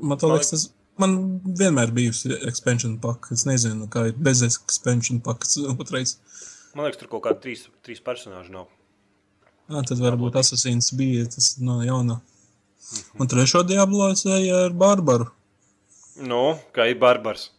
[0.02, 0.66] Man tā liekas, tas
[1.00, 1.16] man
[1.60, 3.30] vienmēr bijusi expansion pack.
[3.36, 6.18] Es nezinu, kā ir bez expansion packs otrais.
[6.76, 8.68] Man liekas, tur kaut kādi trīs, trīs personāži nav.
[9.70, 12.20] Jā, tad varbūt asasīns bija tas no jauna.
[13.22, 15.30] Un trešo diablo es eju ar barbaru.
[16.20, 16.44] Nu,
[16.76, 17.50] kā ir barbars.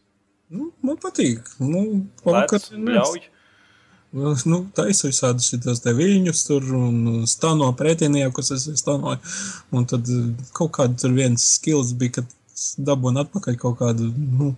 [0.51, 1.47] Nu, man patīk.
[1.63, 3.21] Nu, vakar Lēts, bļauj.
[4.51, 9.21] Nu, taisu visādus šitos te viļņus tur un stano pretiniekus es stanoju.
[9.71, 12.35] Un tad eh, kaut kāda tur viens skills bija, kad
[12.83, 14.51] dabūnu atpakaļ kaut kādu, nu,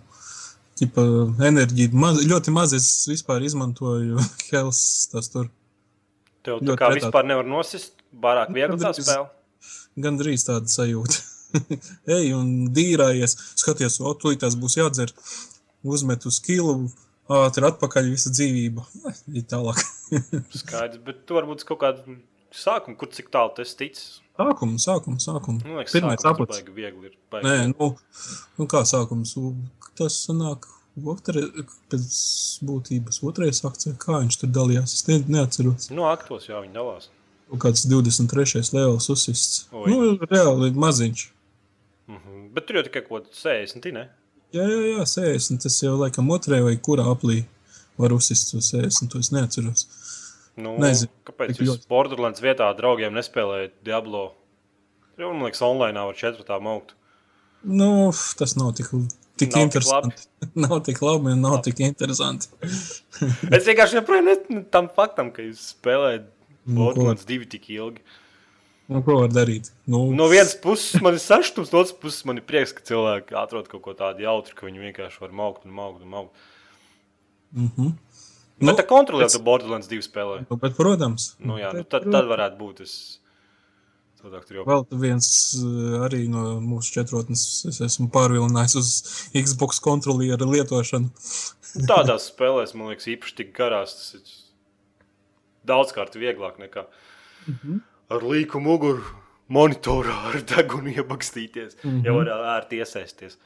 [0.79, 1.03] tipa
[1.45, 1.93] enerģiju.
[2.01, 4.17] Maz, ļoti maz es vispār izmantoju
[4.49, 4.81] Hells
[5.13, 5.51] tas tur.
[6.43, 7.05] Tev tā kā retā.
[7.05, 7.93] vispār nevar nosist,
[8.25, 9.05] pārāk viegli tā Gandrīz.
[9.05, 9.29] spēle.
[10.03, 11.21] Gan drīz tāda sajūta.
[12.17, 15.13] Ej, un dīrājies, skaties, o, tūlīt tās būs jādzer.
[15.83, 16.89] Uzmet uz kilu,
[17.31, 18.85] ātri atpakaļ visa dzīvība.
[19.37, 19.81] Ir tālāk.
[20.61, 22.19] Skaidrs, bet tu varbūt kaut kādu
[22.53, 24.19] sākumu, kur cik tālu tas ticis.
[24.33, 25.61] Sākuma, sākuma, sākuma.
[25.61, 26.57] Nu, liekas, sākums apats.
[26.57, 27.17] baigi viegli ir.
[27.29, 27.91] baigi Nē, nu,
[28.57, 29.35] nu kā sākums.
[29.93, 30.65] Tas sanāk,
[30.97, 31.43] otrē,
[31.93, 32.07] pēc
[32.65, 34.95] būtības otrais akts, kā viņš tur dalījās.
[34.97, 35.91] Es ne, neatceros.
[35.93, 37.11] Nu, aktos jau viņi dalās.
[37.53, 38.63] Kaut kāds 23.
[38.73, 39.67] levels uzsists.
[39.69, 39.85] Oi.
[39.93, 41.27] Nu, reāli maziņš.
[42.11, 42.49] Mhm.
[42.55, 44.07] Bet tur jau tikai kaut kāda 60, ne?
[44.53, 45.61] Jā, jā, jā, 60.
[45.63, 47.43] Tas jau laikam otrē vai kurā aplī
[47.97, 49.09] var uzsist to 60.
[49.13, 49.87] To es neatceros.
[50.59, 51.87] Nu, Nezinu, Kāpēc tik jūs ļoti.
[51.89, 54.27] Borderlands vietā draugiem nespēlējat Diablo?
[55.15, 56.93] Tur jau, man liekas, online var četrtām augt.
[57.63, 58.91] Nu, tas nav tik,
[59.39, 60.27] tik Nav tik interesanti.
[60.65, 62.51] nav tik labi un nav tik interesanti.
[63.49, 66.29] Es vienkārši joprojām neticu tam faktam, ka jūs spēlējat
[66.63, 66.77] Nu?
[66.79, 67.99] Borderlands 2 tik ilgi.
[68.91, 69.69] Nu, ko var darīt?
[69.87, 73.37] Nu, No vienas puses man ir saštums, no otras puses man ir prieks, ka cilvēki
[73.39, 76.49] atrod kaut ko tādu jautru, ka viņi vienkārši var maukt un maukt un maukt.
[77.51, 77.91] mm -hmm.
[78.59, 80.45] Nu, bet tā kontrolē jau Borderlands 2 spēlē.
[80.49, 81.35] nu, bet, protams.
[81.39, 82.81] Nu, jā, nu, Bet, tad, tad varētu būt.
[82.81, 83.19] Es...
[84.23, 87.65] Jau Vēl viens eh, arī no mūsu četrotnes.
[87.67, 88.91] Es esmu pārvilinājis uz
[89.35, 91.09] Xbox kontrolieru lietošanu.
[91.89, 93.95] Tādās spēlēs, man liekas, īpaši tik garās.
[93.97, 94.21] Tas ir
[95.67, 96.85] daudzkārt vieglāk nekā
[98.09, 99.03] ar līku muguru
[99.53, 101.77] monitorā ar degunu iebakstīties.
[101.83, 102.05] Mm -hmm.
[102.05, 103.37] Jau var ērti iesaisties.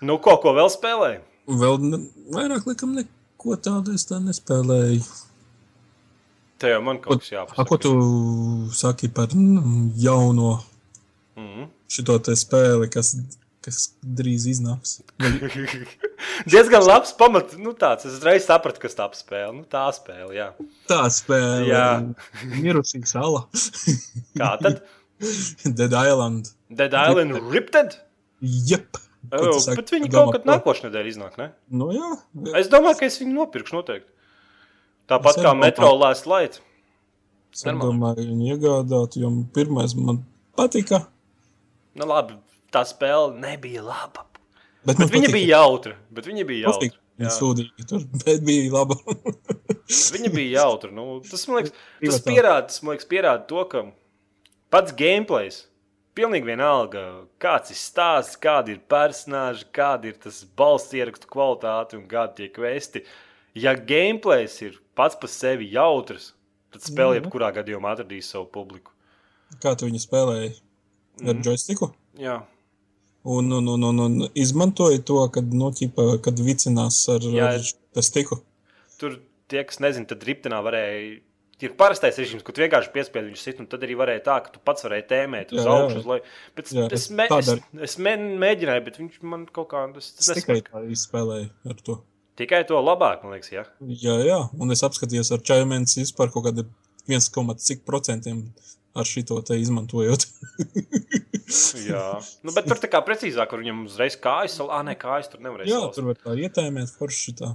[0.00, 1.20] Nu, ko, ko vēl spēlēji?
[1.46, 1.98] Vēl ne,
[2.32, 5.02] vairāk, laikam, neko tādu es tā nespēlēju.
[6.58, 7.64] Te jau man kaut kas A, jāpasaka.
[7.68, 7.92] ko tu
[8.72, 10.62] saki par mm, jauno
[11.36, 11.68] Mm -hmm.
[11.88, 13.16] šo te spēli, kas,
[13.64, 14.98] kas drīz iznāks?
[16.50, 17.56] Diezgan labs pamats.
[17.60, 18.04] Nu, tāds.
[18.08, 19.52] Es uzreiz sapratu, kas tā spēle.
[19.60, 20.50] Nu, tā spēle, jā.
[20.90, 21.86] Tā spēle, Jā.
[22.62, 23.46] Mirusī sala,
[24.40, 24.82] Kā tad?
[25.64, 26.50] Dead Island.
[26.68, 27.96] Dead Island Ripted?
[28.44, 28.98] Jep!
[29.32, 29.78] Oh, tu saki?
[29.80, 30.50] bet viņi Tu kaut domā, kad ko?
[30.50, 31.46] nākošais nedēļa iznāk, ne?
[31.72, 32.10] Nu jā,
[32.60, 34.10] Es domāju, ka es viņu nopirkšu noteikti.
[35.08, 35.94] Tāpat kā Metro.
[35.96, 36.58] Last Light.
[37.54, 40.20] es domāju, viņu iegādāt, jo pirmais man
[40.58, 41.06] patika.
[41.96, 42.36] Nu, labi,
[42.74, 44.26] tā spēle nebija laba.
[44.84, 45.94] Bet, Bet viņa bija jautra.
[46.12, 46.90] Bet viņa bija jautra.
[47.14, 47.34] Viņa Jā.
[47.38, 48.96] sūdīga tur, bet bija laba.
[50.14, 50.90] Viņa bija jautra.
[50.90, 53.84] Nu, tas, man liekas, tas pierāda, tas, man liekas, pierāda to, ka
[54.74, 55.60] pats gameplays.
[56.14, 57.00] Pilnīgi vienalga,
[57.42, 62.58] kāds ir stāsts, kādi ir personāļi, kāda ir tas balss ierakstu kvalitāte un kādi tiek
[62.62, 63.02] vēsti.
[63.58, 66.32] Ja gameplays ir pats par sevi jautrs,
[66.74, 67.24] tad spēle Mhm.
[67.24, 68.90] jebkurā gadījumā atradīs savu publiku.
[69.62, 70.52] Kā tu viņu spēlēji?
[71.22, 71.42] Ar Mhm.
[71.46, 71.92] joystiku?
[72.18, 72.40] Jā,
[73.24, 77.70] Un, un, un, un, un izmantoja to, kad, nu, ķipa, kad vicinās ar, Jā, ar
[77.96, 78.42] tas tiku.
[79.00, 79.16] tur
[79.48, 81.22] tie, kas nezina, tad riptenā varēja.
[81.64, 84.60] Ir parastais režīms, kur vienkārši piespiedi viņu sit, un tad arī varēja tā, ka tu
[84.60, 86.02] pats varēji tēmēt uz Jā, augšu.
[86.10, 86.24] leju.
[86.58, 87.50] Bet Jā, es, tā es,
[87.86, 91.96] es me, mēģināju, bet viņš man kaut kā tas tikai tā izspēlēju ar to.
[92.36, 93.62] Tikai to labāk, man liekas, jā.
[93.86, 96.66] Jā, jā, un es apskatījos ar čaujumēnus vispār kaut kāda
[97.08, 98.42] 1, cik procentiem
[98.94, 100.26] ar šito te izmantojot.
[101.90, 102.06] jā.
[102.46, 105.70] Nu, bet tur tā kā precīzāk, kur viņam uzreiz kājas, ah, nē, kājas tur nevarēja.
[105.72, 105.98] jā, salauzt.
[105.98, 107.54] tur var tā ietēmēt forši tā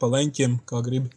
[0.00, 1.12] pa leņķiem, kā gribi.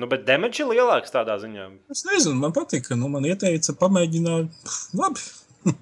[0.00, 1.68] Nu, bet damage ir lielāks tādā ziņā.
[1.92, 5.26] Es nezinu, man patika, nu, man ieteica pamēģināt, labi.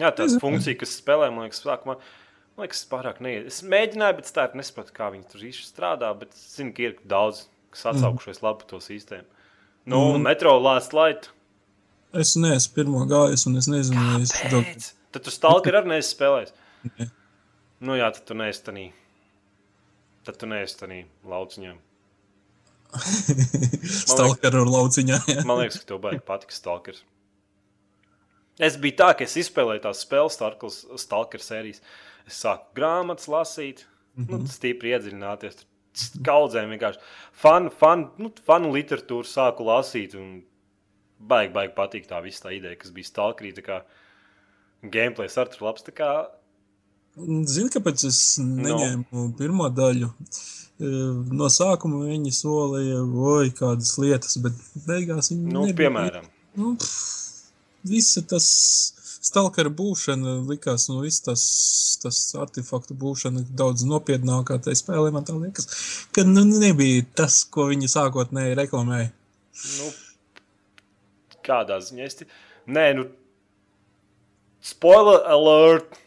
[0.00, 1.98] Jā, tā funkcija, kas spēlē, man liekas, sākumā.
[2.56, 3.48] Man liekas, pārāk neiet.
[3.52, 6.08] Es mēģināju, bet tā nesapratu, kā viņi tur īsti strādā.
[6.16, 8.46] Bet es zinu, ka ir daudz, kas atsaukušies mm.
[8.46, 9.41] labi par to sistēmu.
[9.84, 10.16] Nu, mm.
[10.16, 10.22] Mm.
[10.22, 11.30] metro last light.
[12.12, 14.90] Es neesmu pirmo gājis, un es nezinu, vai es Pēc.
[15.12, 16.52] Tad tu stalker arī neesi spēlējis.
[16.98, 17.06] Nē.
[17.82, 18.84] Nu jā, tad tu neesi tanī.
[20.26, 21.72] Tad tu neesi tanī lauciņā.
[24.12, 25.18] stalkeru ar lauciņā.
[25.32, 25.46] jā.
[25.48, 27.02] Man liekas, ka tev baigi patiks stalkers.
[28.62, 30.38] Es biju tā, ka es izspēlēju tās spēles,
[31.00, 31.80] Stalker sērijas.
[32.28, 34.44] Es sāku grāmatas lasīt, mm -hmm.
[34.44, 35.56] nu, stipri iedziļināties.
[35.56, 35.71] tur
[36.24, 37.02] Kaudzēm vienkārši
[37.42, 40.16] fanu, fanu, nu, fanu literatūru sāku lasīt.
[40.18, 40.40] un
[41.22, 43.06] Baigi, baigi patīk tā visa tā ideja, kas bija
[43.62, 43.82] kā
[44.82, 45.84] Gameplays ar tur labs.
[47.52, 49.26] Zini, kāpēc es neņēmu no.
[49.38, 50.08] pirmo daļu?
[50.82, 50.90] E,
[51.36, 54.56] No sākuma viņi solīja, oi, kādas lietas, bet
[54.88, 55.84] beigās viņi Nu, nebija.
[55.84, 56.26] piemēram,
[56.58, 57.52] Nu, pff,
[57.88, 58.48] visa tas
[59.22, 61.42] stalkera būšana likās, nu, viss tas,
[62.02, 65.68] tas artefaktu būšana daudz nopietnākā tajā spēlē, man tā liekas,
[66.14, 69.10] ka nu, nebija tas, ko viņi sākotnēji reklamēja.
[69.78, 69.90] nu,
[71.46, 72.14] kādā ziņā es.
[72.20, 72.26] ti-
[72.66, 73.08] Nē, nu,
[74.62, 75.98] spoiler alert!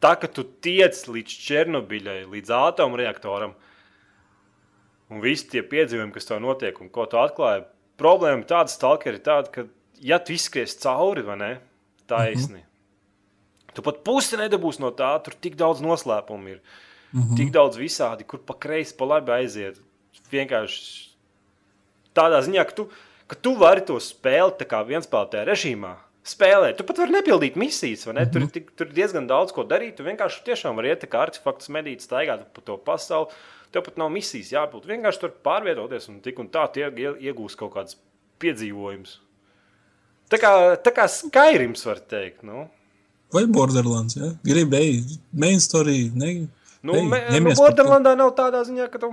[0.00, 3.54] Tā, ka tu tiec līdz Černobiļai, līdz atomreaktoram,
[5.10, 7.64] un visi tie piedzīvojumi, kas tev notiek, un ko tu atklāji,
[7.98, 9.64] problēma tāda, stalkeri, tāda, ka,
[9.98, 11.50] ja tu izskries cauri, vai ne,
[12.08, 12.62] taisni,
[13.74, 16.60] tu pat pusi nedabūsi no tā, tur tik daudz noslēpumu ir,
[17.14, 17.36] Mhm.
[17.36, 19.78] tik daudz visādi, kur pa kreisi, pa labi aiziet.
[20.32, 21.08] Vienkārši
[22.14, 22.88] tādā ziņā, ka tu,
[23.28, 25.94] ka tu vari to spēlēt tā kā vienspēlētajā režīmā.
[26.28, 28.20] Spēlēt, tu pat vari nepildīt misijas, vai ne?
[28.20, 28.32] Mm -hmm.
[28.32, 29.94] tur, ir tik, tur ir diezgan daudz ko darīt.
[29.96, 33.30] Tu vienkārši tiešām vari iet kā artefakts, medīt, staigāt pa to pasauli.
[33.72, 34.84] Tev pat nav misijas jāpild.
[34.86, 37.96] Vienkārši tur pārvietoties un tik un tā tie ie- iegūs kaut kādas
[38.40, 39.18] piedzīvojumus.
[40.28, 40.50] Tā kā,
[40.84, 42.42] tā kā Skyrims var teikt.
[42.44, 42.66] Nu.
[43.32, 44.30] Vai Borderlands, ja?
[44.44, 46.48] Gribēji main story, ne?
[46.84, 47.52] Nu, Ej, me, nu.
[47.58, 49.12] Borderlandā nav tādā ziņā, ka tu.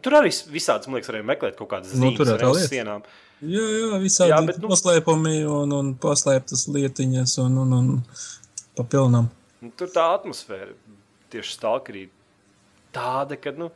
[0.00, 2.68] Tur arī visādas, man liekas, varēja meklēt kaut kādas Nu, zīmes arī lieta.
[2.70, 3.02] sienām.
[3.42, 7.88] Jā, jā, visādi Jā, bet, nu- noslēpumi un, un paslēptas lietiņas un, un, un
[8.78, 9.28] papilnām.
[9.60, 10.70] Nu, tur tā atmosfēra
[11.34, 12.06] tieši stalkerī
[12.94, 13.68] tāda, ka, nu,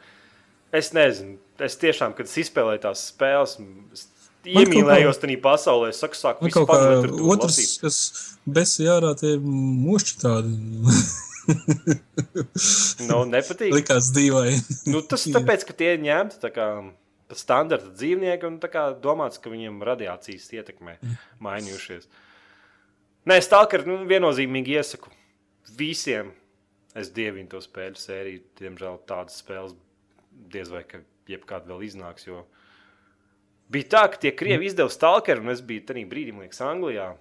[0.73, 3.59] es nezinu, es tiešām, kad es izspēlēju tās spēles,
[3.93, 4.07] es
[4.47, 7.77] iemīlējos tajā pasaulē, es saku, sāku kaut kā otrs, lasīt.
[7.83, 7.99] kas
[8.47, 10.57] besi jārā, tie mušķi tādi.
[13.07, 13.71] Nu, nepatīk.
[13.71, 14.57] Likās dīvaini.
[14.91, 16.65] Nu, tas tāpēc, ka tie ir ņemti tā kā
[17.39, 20.97] standarta dzīvnieki un tā kā domāts, ka viņiem radiācijas ietekmē
[21.43, 22.09] mainījušies.
[23.31, 25.11] Nē, stalker, nu, viennozīmīgi iesaku
[25.79, 26.33] visiem.
[26.97, 28.43] Es dievinu to spēļu sēriju.
[28.59, 29.75] Diemžēl tādas spēles
[30.53, 32.25] diez vai ka jebkāda vēl iznāks.
[32.29, 32.47] Jo
[33.73, 37.13] bija tā, ka tie krievi izdeva stalkeru, un es biju tajā brīdī, man liekas, Anglijā.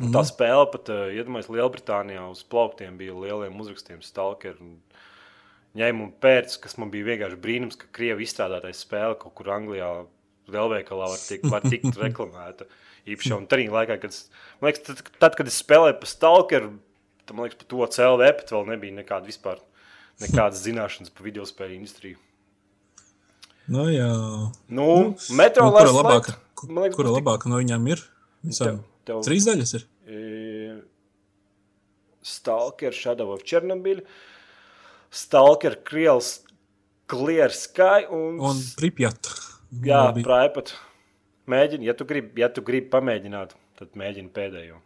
[0.00, 4.70] Un tā spēle pat, uh, iedomājieties, Lielbritānijā uz plauktiem bija lieliem uzrakstiem stalkeru.
[5.76, 9.90] Ņēmu un pēc, kas man bija vienkārši brīnums, ka krievi izstrādātais spēle kaut kur Anglijā,
[10.50, 12.66] lielveikalā var tikt, var tikt reklamēta.
[13.10, 16.72] Īpaši jau tādā laikā, kad, es, liekas, tad, tad, kad es spēlēju pa stalkeru,
[17.26, 19.60] tad man liekas, par to CLV pat vēl nebija nekāda vispār.
[20.20, 22.18] Nekādas zināšanas par video spēļu industriju.
[23.68, 24.08] Nu, jā.
[24.68, 26.34] Nu, metro Nu, kura labāka,
[26.66, 28.00] liekas, kura būs tik- labāka no viņām ir?
[28.44, 28.66] Visām.
[28.80, 29.84] Tev- tev- Trīs daļas ir.
[30.08, 30.80] E,
[32.22, 34.02] Stalker, Shadow of Chernobyl,
[35.10, 36.40] Stalker, Krievs,
[37.06, 39.30] Clear Sky un, Un Pripjat.
[39.82, 40.02] jā.
[40.22, 40.74] Praipat.
[41.50, 44.76] Mēģini, ja tu gribi, ja tu gribi pamēģināt, tad mēģina pēdējo.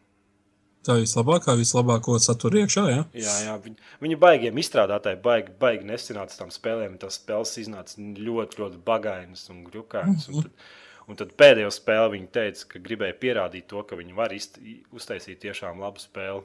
[0.85, 2.85] Tā vislabākā, vislabāko satura iekšā.
[2.93, 3.05] Ja?
[3.17, 6.99] Jā, jā viņi, viņi baigiem izstrādātāji, baigi, baigi nesanāca tām spēlēm.
[7.01, 10.29] Tās spēles iznāca ļoti, ļoti bagainas un grūkainas.
[10.29, 10.67] Un tad,
[11.09, 14.61] un tad pēdējo spēli viņi teica, ka gribēja pierādīt to, ka viņi var izt,
[14.93, 16.45] uztaisīt tiešām labu spēli.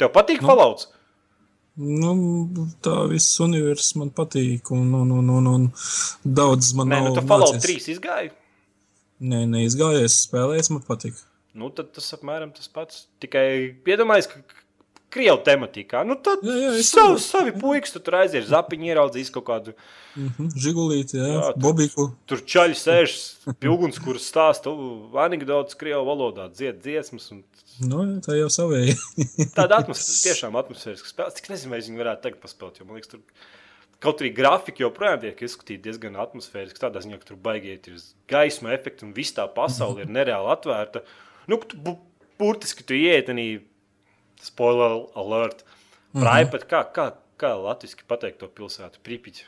[0.00, 0.88] Tev patīk nu, Fallouts?
[1.78, 2.16] Nu,
[2.82, 5.70] tā viss universums man patīk, un, un, un, un, un
[6.24, 7.10] daudz man Nē, nav.
[7.10, 8.32] nu, tu Fallout 3 izgāji?
[9.28, 11.20] Nē, neizgājies, spēlējies, man patīk.
[11.58, 13.04] Nu, tad tas apmēram tas pats.
[13.22, 13.44] Tikai
[13.88, 14.64] iedomājieties, ka
[15.14, 16.02] krievu tematikā.
[16.06, 17.24] Nu, tad Jā, jā, savu, saprotu.
[17.24, 19.74] savi puikas, tu tur aizies, zapiņu ieraudzīs kaut kādu.
[20.18, 22.08] Mhm, Žigulīti, jā, Jā, jā tu- Bobiku.
[22.28, 23.14] Tur čaļi sēž
[23.60, 24.72] pie uguns, kuras stāsta
[25.24, 27.30] anekdotas krievu valodā, dzied dziesmas.
[27.36, 27.44] Un
[27.78, 28.96] Nu, jā, tā jau savēja.
[29.54, 31.34] tāda atmosfēra, tiešām atmosfēriska spēle.
[31.38, 33.20] Cik nezinu, vai viņi varētu tagad paspēlēt, jo man liekas, tur
[34.02, 36.80] kaut arī grafika joprojām tiek izskatīta diezgan atmosfēriski.
[36.82, 38.00] Tādā ziņā, ka tur baigiet ir
[38.34, 41.04] gaisma efekti un viss tā pasaule ir nereāli atvērta.
[41.48, 41.98] Nu, tu bu-
[42.38, 43.48] burtiski tu ieiet arī
[44.42, 45.64] spoiler alert.
[46.16, 49.00] Praipat, kā, kā, kā latviski pateikt to pilsētu?
[49.04, 49.44] Pripiķi.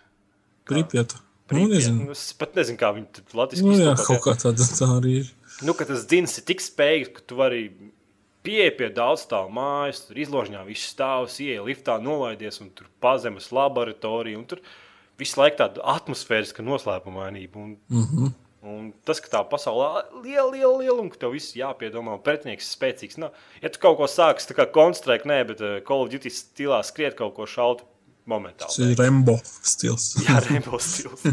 [0.68, 1.20] Pripjata.
[1.50, 2.04] Nu, nezinu.
[2.06, 5.14] Nu, Es pat nezinu, kā viņi tur latviski Nu, jā, kaut kā tāda tā arī
[5.22, 5.30] ir.
[5.66, 7.64] Nu, ka tas dzins ir tik spējīgs, ka tu vari
[8.46, 13.50] pieeja pie daudz stāvu mājas, tur izložņā viss stāvs, ieeja liftā, nolaidies, un tur pazemes
[13.52, 14.62] laboratorija, un tur
[15.20, 17.56] visu laiku tāda atmosfēriska noslēpumainība.
[17.56, 18.32] Un, Mm -hmm.
[18.62, 22.24] Un tas, ka tā pasaulē ir liela, liela, liela, un ka tev viss jāpiedomā, un
[22.24, 23.20] pretinieks ir spēcīgs.
[23.22, 23.36] Nav.
[23.62, 26.82] Ja tu kaut ko sāksi, tā kā konstruēt, nē, bet uh, Call of Duty stilā
[26.86, 27.84] skriet kaut ko šaut
[28.30, 28.68] momentāli.
[28.68, 30.12] Tas ir Rembo stils.
[30.26, 31.24] Jā, Rainbow stils.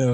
[0.00, 0.12] jā.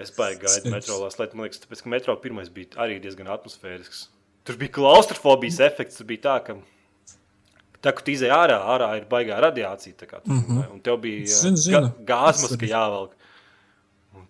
[0.00, 4.08] Es baigi gaidu metro lietu, man liekas, tāpēc, ka metro pirmais bija arī diezgan atmosfērisks.
[4.44, 6.56] Tur bija klaustrofobijas efekts, tur bija tā, ka
[7.78, 10.72] tā, kad tu izēji ārā, ārā ir baigā radiācija, tā kā tur, mm -hmm.
[10.74, 11.92] un tev bija Zinu, ā, zinu.
[12.10, 13.14] gāzmaska jāvelk.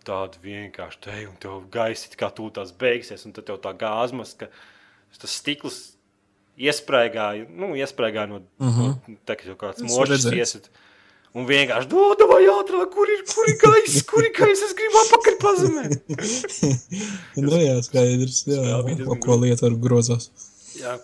[0.05, 4.51] Tāda vienkārši te, un tev gaisa kā tūlīt beigsies, un tad tev tā gāzmaska,
[5.17, 5.79] tas stikls
[6.61, 8.97] iesprēgāja, nu, iesprēgāja no, mm -hmm.
[9.09, 10.69] no tā, ka jau kāds mošs iesiet.
[11.35, 15.01] Un vienkārši dod, vai ātrāk, kur ir, kur ir gaisa, kur ir gaisa, es gribu
[15.01, 15.83] apakaļ pazemē.
[17.47, 18.45] nu, jā, skaidrs.
[18.47, 20.31] Jā, diezgan kaut ko lietu ar grozās.
[20.79, 20.95] Jā.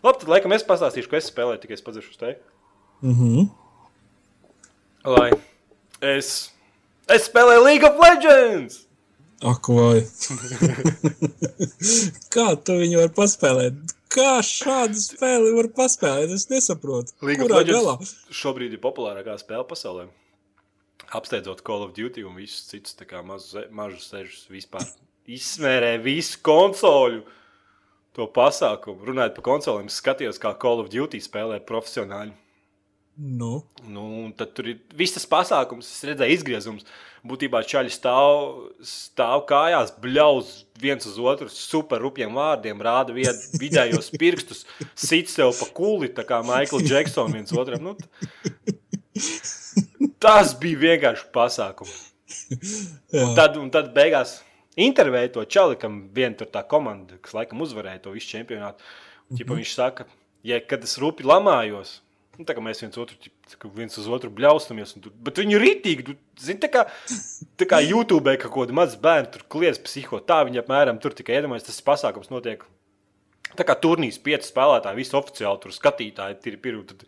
[0.00, 2.38] Labi, tad laikam es pastāstīšu, ko es spēlēju, tikai es padzišu uz tevi.
[3.04, 3.44] Mhm.
[5.04, 5.30] Lai
[6.00, 6.53] es,
[7.12, 8.84] es spēlēju League of Legends!
[9.44, 10.00] Ak, vai.
[12.32, 13.94] Kā tu viņu vari paspēlēt?
[14.14, 16.32] Kā šādu spēli var paspēlēt?
[16.32, 17.12] Es nesaprotu.
[17.20, 20.06] League of Kurā Legends šobrīd ir populārākā spēle pasaulē.
[21.14, 22.96] Apsteidzot Call of Duty un visus citus
[23.70, 24.86] mažus sežus vispār.
[25.28, 27.20] Izsmērē visu konsoli.
[28.14, 29.02] To pasākumu.
[29.08, 32.30] Runājot par konsolēm, es skatījos, kā Call of Duty spēlē profesionāļi.
[33.14, 36.86] Nu, Nu, tad tur ir viss tas pasākums, es redzēju, izgriezums.
[37.24, 44.10] Būtībā čaļi stāv, stāv kājās, bļauz viens uz otru, super rupjiem vārdiem, rāda vied, vidējos
[44.16, 44.64] pirkstus,
[44.96, 47.84] sit sev pa kuli, tā kā Maikls Džeksons viens otram.
[47.84, 47.94] Nu,
[50.24, 51.96] tas bija vienkārši pasākums.
[53.14, 54.38] Un tad, un tad beigās
[54.80, 58.84] intervēja to čali, kam viena tur tā komanda, kas laikam uzvarēja to visu čempionātu.
[59.30, 60.08] Un, ķipa, viņš saka,
[60.44, 62.00] ja kad es rupi lamājos,
[62.38, 65.64] nu, tā kā mēs viens, otru, kā viens uz otru bļaustamies, tur, bet viņi ir
[65.64, 66.06] rītīgi.
[66.08, 66.84] tu Zini, tā kā,
[67.60, 70.18] tā kā YouTube kaut kāda maza bērna tur kliedz psiho.
[70.24, 72.64] Tā viņi apmēram tur tikai iedomājas, tas pasākums notiek.
[73.54, 76.98] Tā kā turnīrs, pieci spēlētāji, visi oficiāli tur skatītāji, ir pirmie.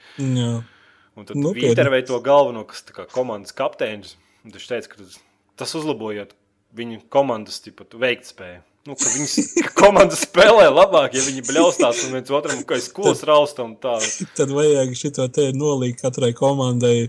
[1.17, 1.63] Un tad Nopietni.
[1.63, 4.15] viņi intervēja to galveno, kas kā komandas kapteinis.
[4.45, 6.35] un Viņš teica, ka tas, uzlabojot
[6.77, 7.59] viņu komandas
[8.03, 8.61] veiktspēju.
[8.87, 9.35] Nu, ka viņas
[9.81, 13.97] komanda spēlē labāk, ja viņi bļaustās un viens otram kā skolas rausta un tā.
[14.39, 17.09] Tad vajag šito te nolīgt katrai komandai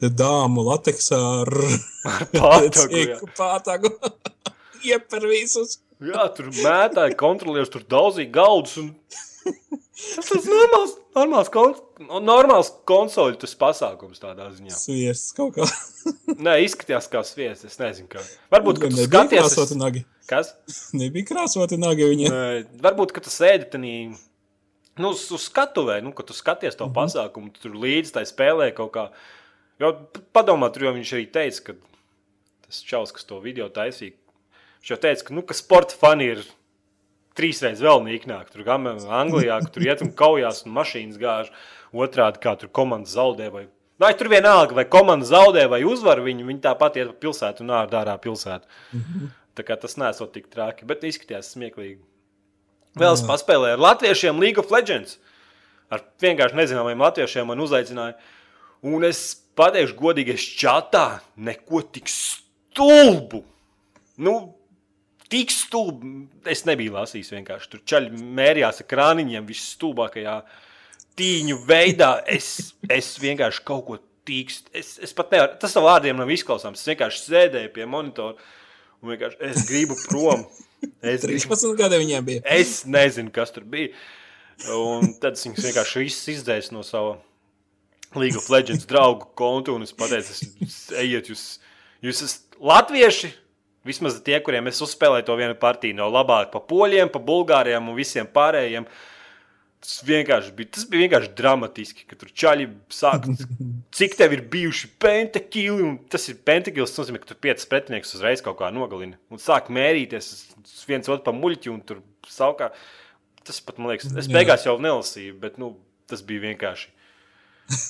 [0.00, 1.52] dāmu lateksā ar
[2.36, 3.18] Pātagu, jā.
[3.38, 3.90] pātagu.
[4.86, 5.80] Ieper visus.
[6.04, 8.76] Jā, tur mētāji, kontrolieris, tur daudzīja gaudus.
[8.82, 8.92] Un...
[9.96, 11.74] Tas tas normāls, normāls, kon...
[12.22, 14.74] normāls konsoļu tas pasākums tādā ziņā.
[14.76, 15.66] Sviests kaut kā.
[16.36, 18.22] Nē, izskatījās kā sviests, es nezinu kā.
[18.52, 19.74] Varbūt, ka tu skaties...
[19.80, 20.04] nagi.
[20.26, 20.54] Kas?
[21.00, 22.32] Nebija krāsoti nagi viņiem.
[22.32, 23.92] Nē, varbūt, ka tas sēdi tādā
[24.96, 26.94] nu, uz, uz skatuves, nu, kad tu skaties to mm -hmm.
[26.94, 29.08] pasākumu, tu tur līdzi tai spēlē kaut kā.
[29.78, 31.72] Jo, padomā, tur jau viņš arī teica, ka
[32.66, 34.12] tas čels, kas to video taisīja,
[34.80, 36.44] viņš jau teica, ka, nu, ka sporta fani ir
[37.36, 38.50] trīsreiz vēl nīknāk.
[38.50, 41.52] Tur gan Anglijā, ka tur iet un kaujās un mašīnas gāž
[41.92, 43.50] otrādi, kā tur komanda zaudē.
[43.52, 43.66] Vai,
[43.98, 47.68] vai tur vienalga, vai komanda zaudē vai uzvar viņu, viņi tāpat iet pa pilsētu un
[47.68, 48.66] ārā pilsētu.
[48.92, 49.28] Mm -hmm.
[49.56, 52.02] Tas nesot tik traki, bet izskatījās smieklīgi.
[52.96, 55.18] Vēl es paspēlēju ar latviešiem League of Legends.
[55.92, 58.16] Ar vienkārši nezināmiem latviešiem man uzaicināja.
[58.86, 59.20] Un es
[59.58, 63.42] pateikšu, godīgi, es čatā neko tik stulbu.
[64.24, 64.34] Nu,
[65.32, 66.26] tik stulbi.
[66.48, 67.70] Es nebiju lasījis vienkārši.
[67.72, 70.36] Tur čaļi mērījās ar krāniņiem visstulbākajā
[71.20, 72.12] tīņu veidā.
[72.28, 74.72] Es, es vienkārši kaut ko tīkstu.
[74.76, 76.82] Es, es pat nevaru, tas ar vārdiem nav izklausāms.
[76.82, 78.36] Es vienkārši sēdēju pie monitora
[79.02, 80.46] un vienkārši es gribu prom.
[81.00, 82.40] Es, gribu, 13 gadi viņiem bija.
[82.52, 83.94] es nezinu, kas tur bija.
[84.76, 87.16] Un tad viņus vienkārši visus izdzēsu no sava
[88.14, 91.44] League of Legends draugu konta un es pateicu, es, ejiet, jūs,
[92.04, 93.32] jūs esat latvieši.
[93.86, 97.94] Vismaz tie, kuriem es uzspēlēju to vienu partiju, nav labāk par poļiem, par bulgāriem un
[97.98, 98.86] visiem pārējiem.
[99.84, 103.28] Tas vienkārši bija, tas bija vienkārši dramatiski, ka tur čaļi sāk,
[103.96, 108.16] cik tev ir bijuši pentakili, un tas ir pentakils, tas nozīmē, ka tur piecas pretinieks
[108.16, 109.20] uzreiz kaut kā nogalina.
[109.30, 110.32] Un sāk mērīties
[110.88, 112.00] viens otru pa muļķi, un tur
[112.32, 112.78] savukārt,
[113.46, 115.74] tas pat, man liekas, es beigās jau nelasīju, bet, nu,
[116.10, 116.90] tas bija vienkārši.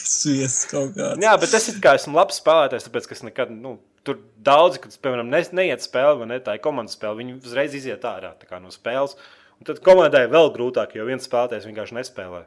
[0.00, 1.20] Sviests kaut kāds.
[1.22, 3.76] Jā, bet es kā esmu labs spēlētājs, tāpēc, ka es nekad, nu,
[4.06, 7.76] tur daudzi, kad, piemēram, ne, neiet spēle vai ne tā ir komandas spēle, viņi uzreiz
[7.76, 9.16] iziet ārā tā kā no spēles.
[9.60, 12.46] Un tad komandai vēl grūtāk, jo viens spēlētājs vienkārši nespēlē.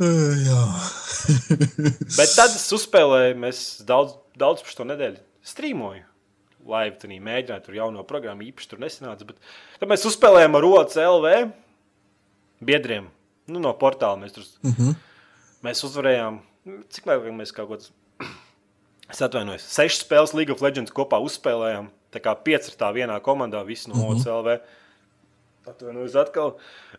[0.00, 0.60] Uh, jā.
[2.18, 6.06] Bet tad es uzspēlēju, mēs daudz, daudz par šo nedēļu strīmoju.
[6.70, 9.28] Live tur mēģināju, tur jauno programmu īpaši tur nesanāca.
[9.28, 9.36] Bet
[9.80, 11.30] tad mēs uzspēlējām ar OCLV
[12.64, 13.08] biedriem.
[13.50, 14.94] Nu, no portāla mēs tur Uh -huh.
[15.64, 16.40] Mēs uzvarējām,
[16.88, 17.90] cik labi mēs kaut kādā.
[19.10, 21.88] Es atvainojos, sešas spēles League of Legends kopā uzspēlējām.
[22.12, 24.06] Tā kā pieci ir tā vienā komandā, visi no Mhm.
[24.06, 24.60] OCLV.
[25.68, 26.54] Atvainojos atkal.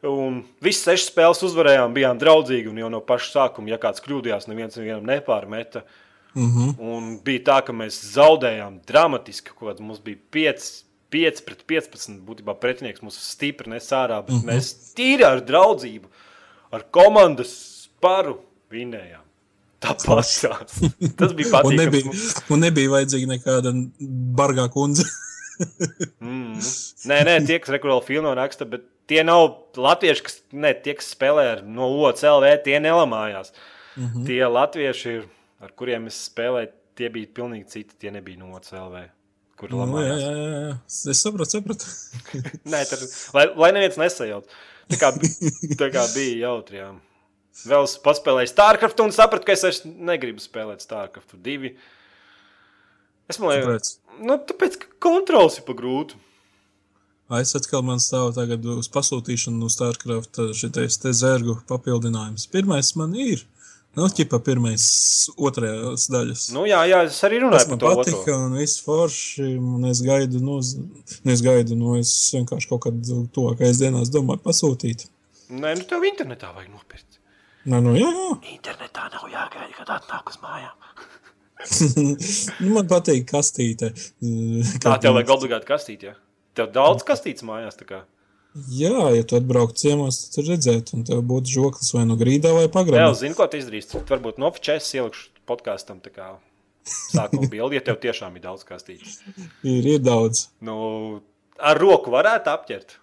[0.06, 2.70] Un visas sešas spēles uzvarējām, bijām draudzīgi.
[2.70, 5.82] Un jau no paša sākuma, ja kāds kļūdījās, neviens nevienam nepārmeta.
[6.36, 6.76] Uh -huh.
[6.80, 9.52] Un bija tā, ka mēs zaudējām dramatiski.
[9.80, 10.70] Mums bija 5,
[11.12, 12.22] 5 pret 15.
[12.28, 14.54] Būtībā pretinieks mums stipri nesārā, bet mm -hmm.
[14.54, 16.08] mēs tīri ar draudzību,
[16.72, 18.40] ar komandas paru
[18.72, 19.26] vinējām.
[19.82, 20.70] Tāpat.
[21.18, 21.78] Tas bija Un patīkami.
[21.78, 22.12] nebija,
[22.50, 23.74] un nebija vajadzīga nekāda
[24.38, 25.04] bargā kundze.
[26.20, 26.58] Mm.
[27.10, 29.48] Nē, nē, tie, kas regulāri filmā raksta, bet tie nav
[29.78, 33.54] latvieši, kas, ne, tie, kas spēlē no OCLV, tie nelamājās.
[33.96, 34.26] Mm -hmm.
[34.30, 35.26] Tie latvieši, ir,
[35.62, 37.98] ar kuriem es spēlēju, tie bija pilnīgi citi.
[38.00, 39.02] Tie nebija no OCLV.
[39.60, 40.74] Kur Nu, jā, jā, jā.
[41.12, 41.86] Es saprotu, saprotu.
[42.74, 43.04] Nē, tad,
[43.36, 44.48] lai, lai neviens nesajaut.
[44.90, 45.12] Tā kā,
[45.78, 46.82] tā kā bija jautri.
[46.82, 46.92] Jā.
[47.68, 51.74] Vēl es paspēlēju StarCraft un sapratu, ka es vairs negribu spēlēt StarCraft 2.
[53.30, 53.92] Es domāju, Kāpēc?
[54.20, 56.20] Nu, tāpēc, ka kontrols ir pa grūti.
[57.40, 62.50] Es atkal man stāvu tagad uz pasūtīšanu no StarCraft šitais te zērgu papildinājums.
[62.52, 63.46] Pirmais man ir.
[63.96, 64.84] Nu, ķipa pirmais,
[65.36, 66.46] otrajās daļas.
[66.56, 68.38] Nu, jā, jā, es arī runāju man par to patika, otro.
[68.48, 69.48] un viss forši.
[69.60, 74.44] Un es gaidu, nu, nu, es gaidu, nu, es vienkārši kaut kādā tuvākajās dienās domāju
[74.48, 75.10] pasūtīt.
[75.52, 77.20] Nē, nu tev internetā vajag nopirkt.
[77.68, 78.30] Nē, nu, jā, jā.
[78.56, 80.78] Internetā nav jāgaida, kad atnāk uz mājām.
[82.62, 83.92] Nu, man patīk kastīte.
[84.82, 86.16] Tā tev vajag obligāti kastīt, jā.
[86.58, 87.78] Tev daudz kastītes mājās.
[88.68, 92.52] Jā, ja tu atbrauktu ciemos, tad tu redzētu, un tev būtu žoklis vai nu grīdā
[92.52, 93.12] vai Jā, pagrabā.
[93.16, 93.94] zinu, ko tu izdarīsi.
[93.94, 96.02] Tu varbūt nofočēs ielikšu podkāstam,
[96.84, 99.22] sākuma bildi, ja tev tiešām ir daudz kastītes.
[99.64, 100.50] Ir, ir daudz.
[100.66, 101.22] Nu,
[101.62, 102.98] ar roku varētu apķert.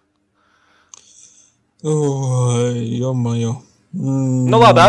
[1.86, 3.54] Oi, jomajo.
[3.94, 4.82] Mm, Nu, labi,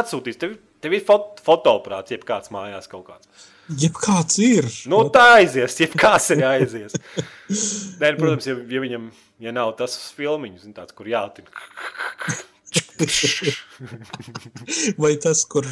[0.00, 0.38] atsūtīs.
[0.40, 3.48] Tev, tev ir fot, fotoaparāts, jeb kāds mājās kaut kāds.
[3.80, 4.66] Jebkāds ir.
[4.90, 6.96] Nu, tā aizies, jeb kāds ir aizies.
[8.00, 9.10] Nē, nu, protams, ja, ja viņam
[9.40, 11.50] ja nav tas filmiņš, tāds, kur jātina.
[15.00, 15.64] Vai tas, kur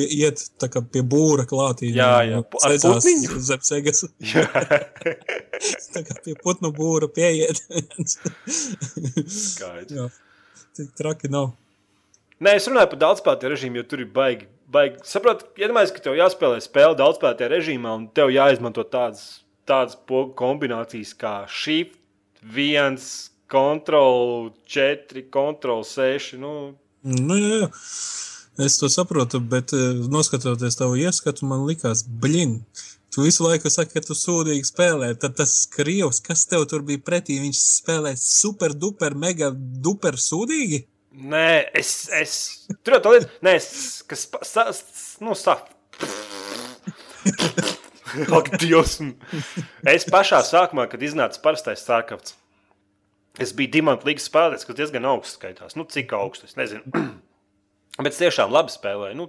[0.00, 0.40] iet
[0.72, 1.90] kā pie būra klātī?
[1.94, 3.40] Jā, jā, pu- ar putniņu.
[3.50, 3.98] Zem segas.
[4.32, 4.46] Jā.
[5.94, 7.60] Tā kā pie putnu būra pieiet.
[8.48, 10.16] Skaidrs.
[10.74, 11.52] tik traki nav.
[12.44, 14.48] Nē, es runāju par daudzspēlētāju režīmu, jo tur ir baigi.
[14.74, 15.00] baigi.
[15.08, 19.96] Saprotu, iedomājieties, ka tev jāspēlē spēle daudzspēlētāju režīmā, un tev jāizmanto tādas, tādas
[20.36, 21.96] kombinācijas kā Shift,
[22.44, 22.98] 1,
[23.48, 26.34] Ctrl 4, Ctrl 6.
[26.42, 26.54] Nu,
[27.04, 27.68] Nu, jā, jā.
[28.64, 32.62] Es to saprotu, bet eh, noskatoties tavu ieskatu, man likās, blin.
[33.12, 35.10] Tu visu laiku saki, ka tu sūdīgi spēlē.
[35.20, 40.80] Tad tas krievs, kas tev tur bija pretī, viņš spēlē super, duper, mega, duper sūdīgi.
[41.14, 41.48] Nē,
[41.78, 41.92] es.
[42.14, 42.34] es
[42.82, 43.68] tur jau tā lieta, nē, es,
[44.08, 44.26] kas.
[44.48, 44.68] Sa,
[45.24, 45.58] nu, sa.
[48.34, 49.00] Ak, Dievs!
[49.90, 52.36] Es pašā sākumā, kad iznāca parastais sārkavs,
[53.42, 55.74] es biju Dimanta līgas spēlētājs, kas diezgan augsts skaitās.
[55.78, 56.84] Nu, cik augsts, es nezinu.
[58.04, 59.18] bet es tiešām labi spēlēju.
[59.18, 59.28] Nu,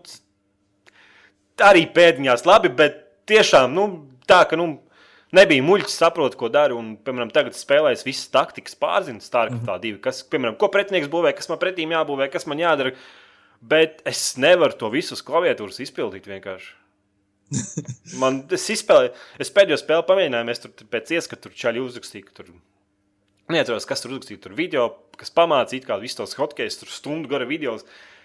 [1.65, 3.87] arī pēdiņās labi, bet tiešām nu,
[4.29, 4.75] tā, ka nu,
[5.35, 6.75] nebija muļķis, saprot, ko dara.
[6.77, 11.11] Un, piemēram, tagad spēlēs visas taktikas pārziņas, tā ir tā divi, kas, piemēram, ko pretinieks
[11.11, 12.95] būvē, kas man pretīm jābūvē, kas man jādara.
[13.65, 16.73] Bet es nevaru to visus klaviatūras izpildīt vienkārši.
[18.21, 19.11] Man tas izspēlēja.
[19.41, 22.51] Es pēdējo spēli pamēģināju, mēs tur pēc ieskatu čaļi uzrakstīja, ka tur.
[23.53, 24.41] Neatceros, kas tur uzrakstīja.
[24.41, 24.87] Tur video,
[25.19, 27.77] kas pamācīja kā visus tos hotkejus, tur stundu gara video.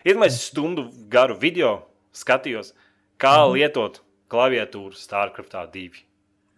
[0.07, 1.75] Iedomājieties, stundu garu video
[2.17, 2.73] skatījos,
[3.21, 3.59] kā mm.
[3.59, 4.01] lietot
[4.33, 6.10] klaviatūru StarCraftā 2.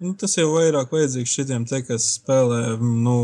[0.03, 3.14] Nu, tas jau vairāk vajadzīgs šitiem te, kas spēlē nu,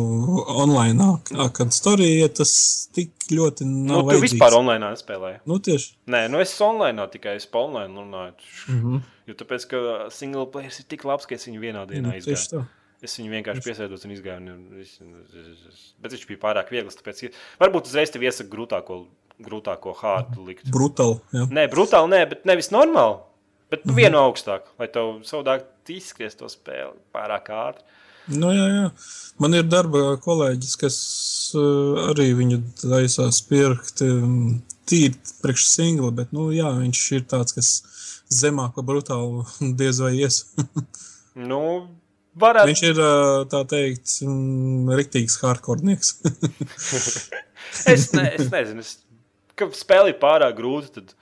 [0.62, 1.08] online.
[1.56, 2.52] Kad storija tas
[2.94, 3.82] tik ļoti nav.
[3.82, 4.34] Nu, tu vajadzīgs.
[4.36, 5.40] vispār online nespēlēji.
[5.50, 5.92] Nu, tieši.
[6.14, 8.34] Nē, nu es online tikai es pa online runāju.
[8.68, 9.06] Mm -hmm.
[9.28, 9.78] Jo tāpēc, ka
[10.14, 12.64] single player ir tik labs, ka es viņu vienā dienā Nu, tā.
[13.02, 14.54] Es viņu vienkārši piesēdos un izgāju.
[14.54, 14.98] Un es,
[16.02, 16.96] bet viņš bija pārāk viegls.
[16.96, 19.06] Tāpēc, varbūt uzreiz tev iesaka grūtāko,
[19.38, 20.70] grūtāko hārdu likt.
[20.70, 21.20] Brutāli.
[21.32, 23.18] Nē, brutāli, nē, bet nevis normāli.
[23.70, 23.90] Bet Mhm.
[23.90, 23.96] mm -hmm.
[23.96, 27.82] vienu augstāk, lai tev savādāk izskries to spēli pārāk ātri.
[28.28, 28.90] Nu, jā, jā.
[29.38, 30.96] Man ir darba kolēģis, kas
[31.54, 37.54] uh, arī viņu taisās pirkt um, tīri priekš singla, bet nu, jā, viņš ir tāds,
[37.54, 37.82] kas
[38.28, 39.46] zemāk par brutālu
[39.80, 40.44] diez vai ies.
[41.38, 41.88] Nu,
[42.34, 42.66] varētu.
[42.66, 46.16] viņš ir uh, tā teikt, mm, riktīgs hardcore-nieks.
[47.86, 48.98] Es, ne, es nezinu, es,
[49.54, 51.14] ka spēle ir pārāk grūta, tad,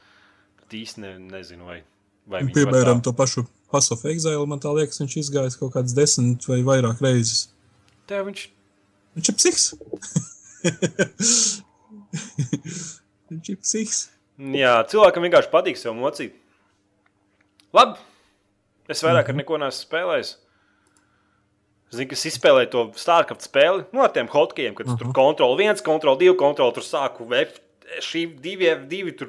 [0.72, 1.82] īsti ne, nezinu, vai,
[2.29, 6.43] Piemēram, tā- to pašu Pass of Exile, man tā liekas, viņš izgājis kaut kādas desmit
[6.49, 7.49] vai vairāk reizes.
[8.07, 8.49] Tev viņš
[9.16, 9.62] Viņš ir psiks.
[13.33, 14.01] viņš ir psiks.
[14.37, 16.35] Jā, cilvēkam vienkārši patīk sev mocīt.
[17.77, 18.03] Labi.
[18.93, 20.35] Es vairāk ar neko neesmu spēlējis.
[21.97, 25.01] Zinu, kas izspēlēja to Starcraft spēli nu, ar tiem hotkeyiem, kad uh -huh.
[25.01, 27.24] tur kontroli viens, kontroli divi, kontroli tur sāku
[28.03, 29.29] šī divi, F2 tur.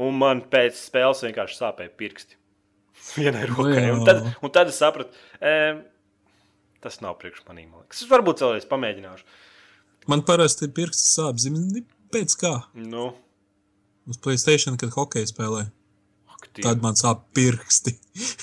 [0.00, 2.36] Un man pēc spēles vienkārši sāpēja pirksti.
[3.20, 3.86] Vienai rokai.
[3.92, 5.54] Un tad, un tad es sapratu, e,
[6.84, 7.68] tas nav priekš manīm.
[7.74, 7.84] man.
[7.92, 9.26] Es varbūt vēlreiz pamēģināšu.
[10.08, 11.82] Man parasti ir pirksts sāp, zini,
[12.14, 12.54] pēc kā.
[12.74, 13.10] Nu,
[14.10, 15.66] Uz Playstation, kad hokeju spēlē.
[16.32, 17.92] ak, tie- Tad man sāp pirksti.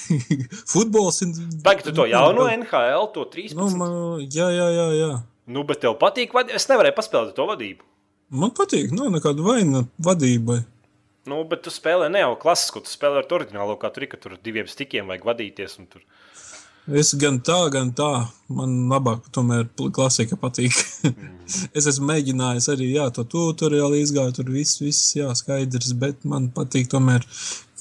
[0.72, 1.34] Futbols ir.
[1.66, 3.58] Vai tu to jauno NHL, to 13?
[3.58, 3.92] Nu, man,
[4.22, 5.10] jā, jā, jā, jā.
[5.48, 6.50] Nu, bet tev patīk, vad...
[6.54, 7.84] es nevarēju paspēlēt to vadību.
[8.38, 10.62] Man patīk, nav nekāda vaina vadībai.
[11.28, 14.10] Nu, bet tu spēlē ne jau klasisko, tu spēlē ar to oriģinālo, kā tur ir,
[14.14, 15.78] ka tur diviem stikiem vajag vadīties.
[15.82, 16.04] un Tur...
[17.02, 18.08] Es gan tā, gan tā.
[18.48, 19.66] Man labāk tomēr
[19.96, 20.72] klasika patīk.
[21.78, 26.48] es esmu mēģinājis arī jā, to tutoriālu izgāt, tur viss, viss jā, skaidrs, bet man
[26.56, 27.28] patīk tomēr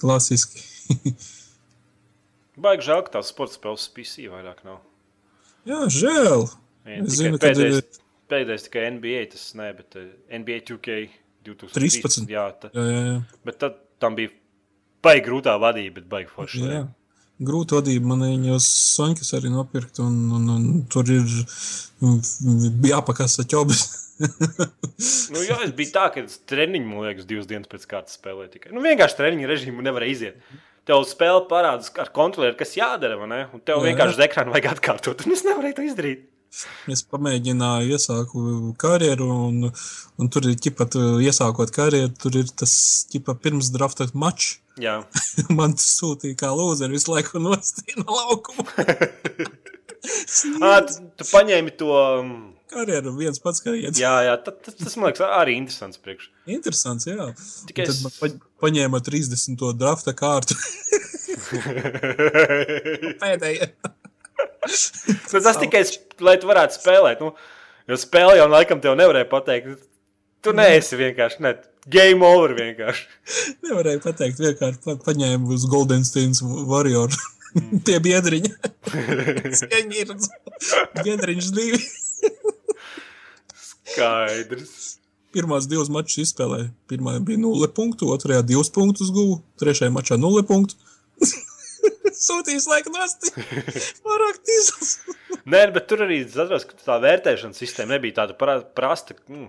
[0.03, 0.65] klasiski.
[2.67, 4.81] Baigi žēl, ka tās sporta spēles PC vairāk nav.
[5.69, 6.47] jā, žēl.
[6.87, 10.07] Vien, Es zinu, ka pēdējais, ir- pēdējais tikai NBA, tas ne, bet eh,
[10.39, 10.99] NBA 2K
[11.47, 12.27] 2013.
[12.27, 12.31] 13.
[12.33, 13.17] Jā, ta, Jā, jā, jā.
[13.49, 14.33] bet tad tam bija
[15.07, 16.65] baigi grūtā vadība, bet baigi forši.
[16.73, 16.87] jā.
[17.47, 21.27] Grūti vadība, man viņa Sonkas arī nopirkt, un, un, un tur ir
[22.01, 23.85] mm, jāpakasa ķobis.
[25.29, 28.49] Nu, jā, es biju tā, ka es treniņu, man liekas, divas dienas pēc kārtas spēlēju
[28.55, 28.71] tikai.
[28.73, 30.39] Nu, vienkārši treniņu režīmu nevar iziet.
[30.89, 33.19] Tev spēle parādās ar kontrolieri, kas jādara?
[33.21, 33.91] Un tev Jā.
[33.91, 36.23] vienkārši uz ekrāna vajag atkārtot, un es nevarēju to izdarīt.
[36.89, 38.43] Es pamēģināju, iesāku
[38.81, 39.71] karjeru, un,
[40.17, 42.73] un tur ir ķipat, iesākot karjeru, tur ir tas
[43.13, 44.55] ķipa pirms drafta mačs.
[44.81, 44.99] Jā,
[45.57, 48.65] Man tas sūtīja kā lūzeri visu laiku nostīna laukumu.
[50.61, 51.93] à, tu, tu paņēmi to.
[52.21, 52.37] um,
[52.67, 53.97] Karjeru viens pats karjeras.
[54.01, 56.01] Jā, jā tas, tas, tas man liekas arī interesants.
[56.03, 56.27] Priekš.
[56.51, 57.29] Interesants, jā.
[57.71, 58.27] Tikai es- Tad pa,
[58.67, 59.63] paņēma 30.
[59.79, 60.57] drafta kārtu
[63.23, 63.71] pēdējā.
[65.33, 65.83] Nu, tas tikai,
[66.25, 67.23] lai tu varētu spēlēt.
[67.25, 67.33] Nu,
[67.91, 69.85] jo spēle jau laikam tev nevarēja pateikt.
[70.45, 71.43] Tu neesi vienkārši.
[71.43, 71.55] Ne,
[71.91, 73.07] game over vienkārši.
[73.67, 77.15] Nevarēja pateikt, vienkārši pa, paņēma uz Golden Steins Warrior.
[77.87, 78.53] Tie biedriņi.
[79.63, 80.13] Cieņi ir
[81.03, 81.81] biedriņš divi.
[83.57, 84.97] Skaidrs.
[85.37, 86.71] Pirmās divas mačus izspēlēja.
[86.89, 90.79] Pirmā bija 0 punktu, otrajā 2 punktus guva, trešajā mačā 0 punktu.
[92.27, 93.33] Sūtījis laiku nosti.
[94.07, 94.93] Pārāk tīzls.
[95.47, 99.17] Nē, bet tur arī atceros, ka tā vērtēšanas sistēma nebija tāda pra- prasta.
[99.31, 99.49] Mm,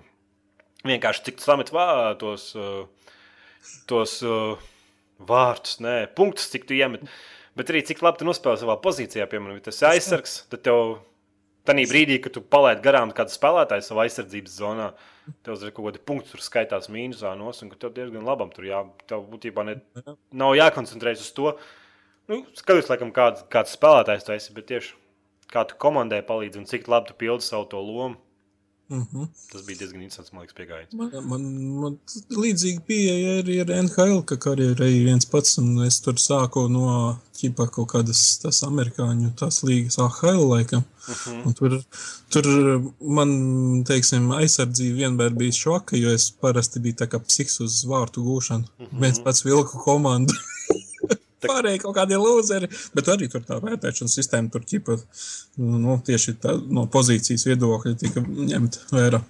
[0.88, 1.88] vienkārši cik tu samet vā,
[2.22, 2.86] tos, uh,
[3.90, 4.70] tos uh,
[5.28, 7.08] vārdus, nē, punktus, cik tu iemet.
[7.58, 10.36] Bet arī cik labi tu nospēlēji savā pozīcijā, piemēram, ja tas ir aizsargs.
[10.52, 11.00] Tad tev
[11.68, 14.92] tajā brīdī, kad tu palaidi garām kādu spēlētāju savā aizsardzības zonā,
[15.44, 18.84] tev uzreiz kaut kādi punkti tur skaitās mīnusā nos, un tev diezgan labam tur jā,
[19.10, 19.76] tev būtībā ne,
[20.38, 21.56] nav jākoncentrējas uz to.
[22.28, 24.96] Nu, skaties, laikam, kāds, kāds spēlētājs tu esi, bet tieši
[25.52, 28.18] kā tu komandai palīdzi un cik labi tu pildi savu to lomu.
[28.90, 29.28] Mm -hmm.
[29.52, 30.94] Tas bija diezgan interesants, man liekas, pieejams.
[30.94, 31.42] Man, man,
[31.82, 31.98] man
[32.30, 37.68] līdzīgi pieeja arī ar NHL, ka karjerai viens pats, un es tur sāku no ķipa
[37.68, 40.84] kaut kādas tās amerikāņu tās līgas AHL laikam.
[41.10, 41.46] Uh -huh.
[41.46, 41.82] Un tur,
[42.30, 42.46] tur
[43.02, 43.30] man,
[43.84, 48.64] teiksim, aizsardzība vienmēr bija šoka, jo es parasti biju tā kā psiks uz vārtu gūšanu.
[48.80, 49.02] Uh -huh.
[49.02, 50.34] Viens pats vilku komandu.
[51.46, 54.96] Pārējie kaut kādi lūzeri, bet arī tur tā vērtēšanas sistēma, tur ķipa,
[55.62, 59.22] nu, tieši tā, no pozīcijas viedokļa tika ņemta vērā.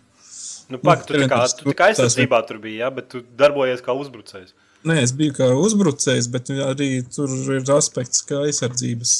[0.71, 3.95] Nu, pak, tu tā kā, tu tas- aizsardzībā tur biji, ja, bet tu darbojies kā
[3.95, 4.55] uzbrucējs.
[4.87, 9.13] Nē, es biju kā uzbrucējs, bet arī tur ir aspekts, kā aizsardzības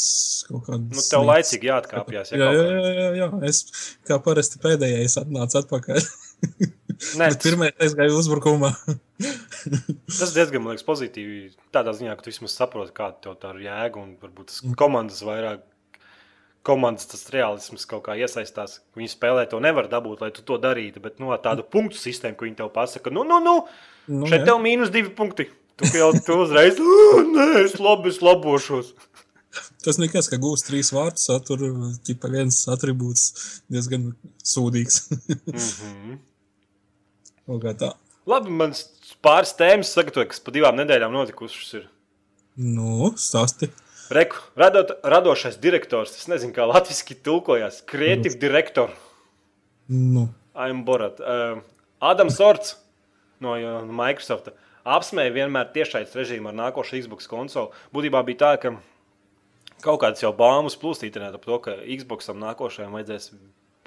[0.48, 0.84] kaut kāda.
[0.96, 2.32] Nu, tev laicīgi jāatkāpjas.
[2.36, 3.64] Jā, jā, jā, jā, jā, es
[4.08, 6.00] kā parasti pēdējais atnācu atpakaļ.
[7.18, 8.72] Nē, Bet pirmais aizgāju uzbrukumā.
[10.20, 11.40] Tas diezgan man liekas, pozitīvi.
[11.76, 15.24] Tādā ziņā, ka tu vismaz saproti, kāda tev tā ir jēga un varbūt tas komandas
[15.28, 15.66] vairāk.
[16.68, 18.82] Komandas tas realisms kaut kā iesaistās.
[18.98, 21.00] Viņi spēlē to nevar dabūt, lai tu to darītu.
[21.04, 23.62] Bet nu, tādu punktu sistēmu, ko viņi tev pasaka, nu, nu, nu,
[24.08, 24.48] Nu, šeit jā.
[24.52, 25.50] tev mīnus divi punkti.
[25.78, 28.94] Tu jau tu uzreiz, "Ugh, nē, es labi, es labošos.
[29.84, 31.74] Tas nekas, ka gūs trīs vārdus, tur ir
[32.32, 34.12] viens attribūts diezgan
[34.46, 34.98] sūdīgs.
[37.48, 37.94] Kā tā.
[38.28, 38.76] Labi, man
[39.26, 41.74] pāris tēmas sagatavoja, kas pa divām nedēļām notikušas.
[41.80, 41.88] Ir.
[42.58, 43.72] Nu, stāsti.
[44.14, 47.82] Reku, radot, radošais direktors, es nezinu, kā latviešu tulkojās.
[47.90, 48.94] Creative director.
[49.92, 51.20] Nu, I'm Borat.
[51.20, 51.60] Uh,
[52.00, 52.78] Adams Orts
[53.44, 54.54] no uh, Microsoft
[54.88, 57.76] apsmēja vienmēr tiešais režīmu ar nākošo Xbox konsoli.
[57.96, 58.74] Būtībā bija tā, ka
[59.84, 63.32] kaut kādas jau baumas plūst internetā par to, ka Xboxam nākošajam vajadzēs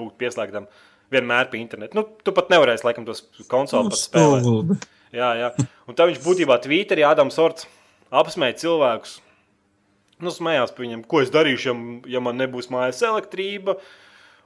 [0.01, 0.68] būt pieslēgtam
[1.11, 1.97] vienmēr pie interneta.
[1.99, 4.45] Nu, tu pat nevarēsi laikam tos konsoli nu pat spēlēt.
[4.45, 4.78] stulbi.
[5.15, 5.51] Jā, jā.
[5.91, 7.67] Un tā viņš būtībā Twitterī Adams Orts
[8.15, 9.19] apsmēja cilvēkus.
[10.21, 11.75] Nu, smējās par viņiem, ko es darīšu, ja,
[12.17, 13.79] ja man nebūs mājas elektrība.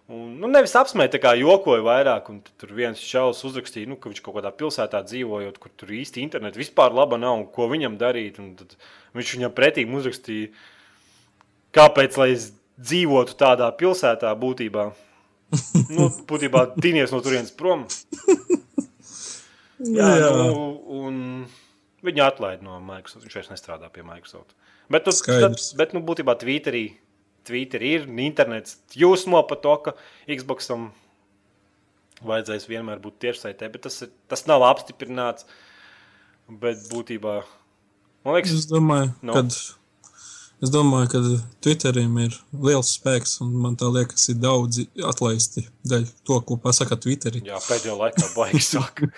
[0.05, 2.29] Un, nu, nevis apsmēja, tā kā jokoja vairāk.
[2.31, 6.23] un Tur viens čels uzrakstīja, nu, ka viņš kaut kādā pilsētā dzīvojot, kur tur īsti
[6.23, 8.39] internets vispār laba nav un ko viņam darīt.
[8.43, 8.77] Un tad
[9.19, 10.53] viņš viņam pretī uzrakstīja,
[11.75, 14.93] kāpēc lai es dzīvotu tādā pilsētā būtībā.
[15.95, 17.87] Nu, būtībā tīnies no turienes prom.
[19.83, 20.33] Jā, Jā.
[20.39, 20.67] Nu,
[21.03, 21.17] un
[22.05, 23.25] viņu atlaida no Microsoft.
[23.27, 24.55] Viņš vairs nestrādā pie Microsoft.
[24.93, 26.85] Bet, nu, tad, bet nu, būtībā Twitterī,
[27.49, 28.79] Twitterī ir internets.
[28.97, 29.95] Jūsmo par to, ka
[30.29, 30.91] Xboxam
[32.25, 35.49] vajadzēs vienmēr būt tiešsaitē, bet tas, ir, tas nav apstiprināts.
[36.49, 37.39] Bet būtībā
[38.25, 39.33] man liekas, Es domāju, Nu.
[39.33, 39.41] no.
[39.41, 39.57] kad.
[40.63, 41.21] Es domāju, ka
[41.65, 46.97] Twitterim ir liels spēks, un man tā liekas, ir daudzi atlaisti dēļ to, ko pasaka
[46.97, 47.43] Twitterī.
[47.45, 49.11] jā, pēdējā laikā baigs saka.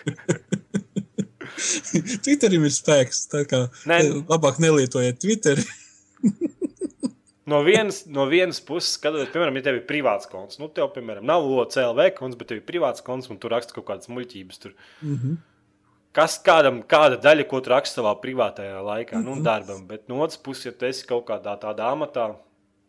[2.24, 4.01] Twitterim ir spēks, tā kā ne.
[4.28, 5.66] labāk nelietojiet Twitteri.
[7.47, 11.22] No vienas, no vienas puses, skatoties, piemēram, ja tev ir privāts konts, nu, tev, piemēram,
[11.28, 14.59] nav OCLV konts, bet tev ir privāts konts, un tu raksti kaut kādas muļķības.
[14.64, 14.72] Tur.
[14.99, 15.37] Mm -hmm.
[16.17, 20.41] Kas kādam, kāda daļa, ko tu raksti savā privātajā laikā, nu, darbam, bet no otras
[20.41, 22.31] puses, ja tu esi kaut kādā tādā amatā,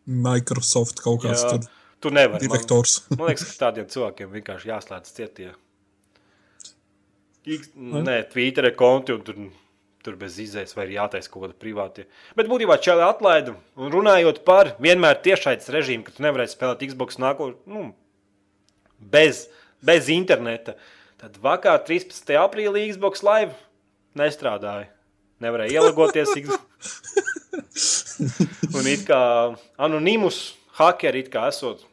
[0.08, 1.66] Microsoft kaut kāds jā, tur
[2.00, 2.40] tu nevari.
[2.48, 3.02] Man, direktors.
[3.12, 5.50] man liekas, ka tādiem cilvēkiem vienkārši jāslēdz cietie.
[7.48, 9.38] X- Nē, Twitter konti un tur,
[10.04, 12.06] tur bez izējas vai ir jātaisa kaut kāda privāta.
[12.40, 13.56] Bet būtībā čēlē atlaida.
[13.80, 17.90] Un runājot par vienmēr tiešais režīmu, ka tu nevarēsi spēlēt Xbox nākotnē nu,
[19.00, 19.48] bez,
[19.84, 20.76] bez interneta.
[21.18, 22.30] Tad vakar, 13.
[22.38, 23.56] aprīlī, Xbox Live
[24.18, 24.92] nestrādāja.
[25.42, 26.34] Nevarēja ielagoties.
[26.38, 26.62] Xbox.
[28.78, 29.22] Un it kā
[29.82, 30.42] anonīmus
[30.78, 31.86] hakeri it kā esot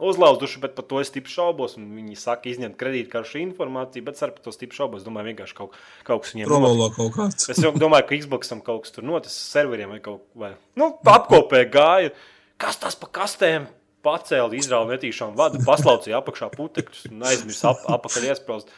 [0.00, 1.76] uzlauzuši, bet par to es stipri šaubos.
[1.76, 5.04] Viņi saka, izņemt kredītkaršu informāciju, bet ar to stipri šaubos.
[5.04, 5.76] Domāju, vienkārši kaut,
[6.06, 6.48] kaut kas viņiem.
[6.48, 7.50] Provolo kaut kāds.
[7.52, 12.14] Es domāju, ka Xboxam kaut kas tur noticis, serveriem vai kaut vai, nu, apkopē gāja.
[12.60, 13.68] Kas tas pa kastēm?
[14.06, 18.72] Pacēla, izrāva netīšām vadu, paslaucīja apakšā putekļus un aizmirsa ap, apakaļ iesprāst.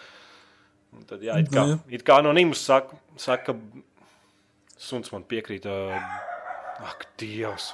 [0.92, 1.78] Un Tad, jā, it kā, Jā.
[1.94, 5.64] it kā anonīms saka, saka, ka suns man piekrīt.
[5.70, 6.02] ā,
[6.82, 7.70] Ak, Dievs!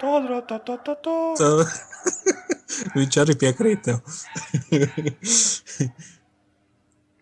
[0.00, 0.12] Tā,
[0.46, 1.16] tā, tā, tā, tā.
[1.38, 1.50] Tā.
[2.96, 4.00] Viņš arī piekrīt tev.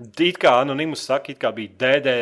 [0.00, 2.12] It kā anonīms saka, it kā bija DD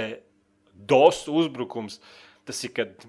[0.90, 2.00] DOS uzbrukums.
[2.48, 3.06] Tas ir, kad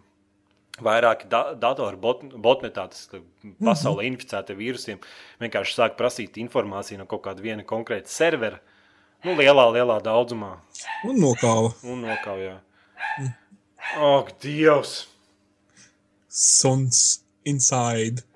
[0.86, 3.08] vairāki da datori bot botnetā, tas
[3.64, 5.00] pasaulē inficēti vīrusiem,
[5.44, 8.60] vienkārši sāk prasīt informāciju no kaut kāda viena konkrēta servera.
[9.26, 10.54] Nu, lielā, lielā daudzumā.
[11.08, 11.74] Un nokāva.
[11.84, 12.56] Un nokaujā.
[14.00, 14.94] Ak, Dievs!
[16.30, 18.24] Suns inside.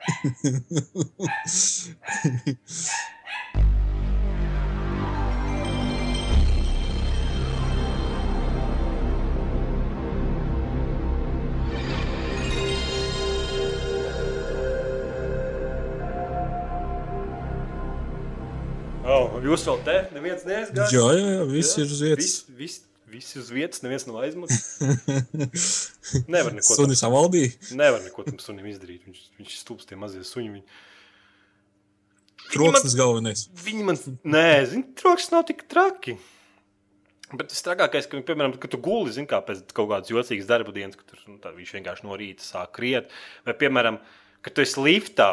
[19.03, 19.95] Oh, jūs vēl te?
[20.15, 20.87] Neviens neaizgāja?
[20.95, 22.23] Jā, jā, jā, viss ir uz vietas.
[22.23, 24.61] Viss, viss, viss uz vietas, neviens nav aizmucis.
[26.33, 27.51] Nevar neko, Sunis savaldīja.
[27.79, 29.03] nevar neko tam sunim izdarīt.
[29.09, 30.53] Viņš, viņš stūps tie mazie suņi.
[30.55, 30.63] Viņi,
[32.53, 33.47] Troksnis galvenais.
[33.65, 33.99] viņi man,
[34.29, 36.15] nē, zini, troksnis nav tik traki.
[37.33, 40.71] Bet tas trakākais, ka, piemēram, kad tu guli, zini, kā pēc kaut kādas jocīgas darba
[40.75, 43.09] dienas, ka tur nu, tā, viņš vienkārši no rīta sāk kriet.
[43.47, 43.97] Vai, piemēram,
[44.45, 45.29] kad tu esi liftā,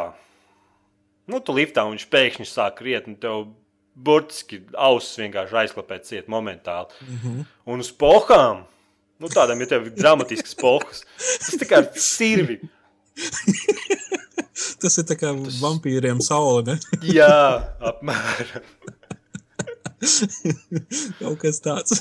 [1.29, 3.51] nu, tu liftā un viņš pēkšņi sāk kriet, un tev
[4.05, 6.91] burtiski ausis vienkārši aizklapēt ciet momentāli.
[7.07, 7.47] Mm -hmm.
[7.67, 8.65] Un uz pohām,
[9.19, 12.61] nu, tādam, ja tev ir dramatisks pohas, tas tā kā sirvi.
[14.81, 16.79] Tas ir tā kā vampīriem saule?
[17.19, 18.65] Jā, apmēram.
[21.21, 21.99] Kaut kas tāds.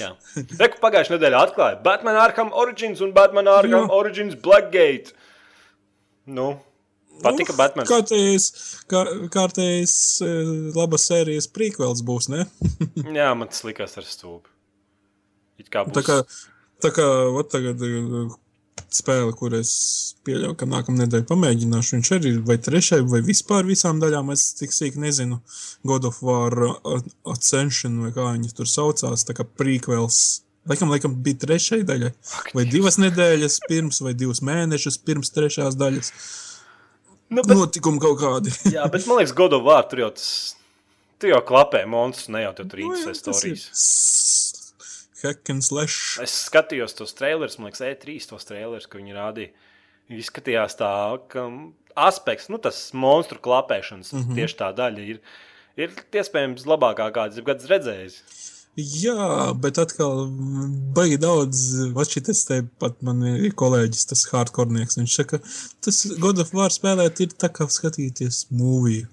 [0.00, 0.14] Jā.
[0.60, 3.90] Reku pagājušajā nedēļā atklāja Batman Arkham Origins un Batman Arkham Jā.
[3.98, 5.12] Origins Blackgate.
[6.28, 6.54] Nu,
[7.22, 7.88] patika Batman.
[7.88, 8.48] Kārtējs,
[8.90, 9.04] kā,
[9.34, 9.94] kārtējs
[10.24, 12.46] eh, labas sērijas prequels būs, ne?
[13.18, 14.50] Jā, man tas likās ar stūbi.
[15.62, 15.96] It kā būs.
[15.98, 16.20] Tā kā,
[16.84, 18.36] tā kā vat tagad eh,
[18.94, 19.70] spēle, kur es
[20.26, 24.50] pieļauju, ka nākamā nedēļa pamēģināšu, viņš arī ir vai trešai, vai vispār visām daļām, es
[24.58, 25.40] tik sīk nezinu,
[25.88, 26.98] God of War uh,
[27.28, 30.42] Ascension vai kā viņi tur saucās, tā kā prequels.
[30.68, 32.10] Laikam, laikam bija trešai daļai,
[32.56, 36.12] vai divas nedēļas pirms, vai divas mēnešus pirms trešās daļas.
[37.28, 38.52] Nu, bet, Notikumi kaut kādi.
[38.76, 40.28] jā, bet man liekas, God of War tur jau tas.
[41.18, 43.64] Tur jau klapē monstrs, ne jau tur Nu, jā, stāstījis.
[45.22, 46.18] Hack and slash.
[46.22, 49.66] Es skatījos tos trailers, man liekas, E3 tos trailers, ko viņi rādīja.
[50.14, 50.92] Izskatījās tā,
[51.28, 51.48] ka
[51.98, 54.22] aspekts, nu, tas monstru klapēšanas, mm.
[54.22, 54.38] -hmm.
[54.38, 55.18] tieši tā daļa ir,
[55.76, 58.22] ir iespējams labākā, kādas gads redzējis.
[58.78, 61.62] Jā, bet atkal mm, baigi daudz.
[61.96, 65.00] Vačitas te pat man ir kolēģis, tas hardcornieks.
[65.00, 65.40] Viņš saka,
[65.82, 69.08] tas God of War spēlēt ir tā kā skatīties mūviju.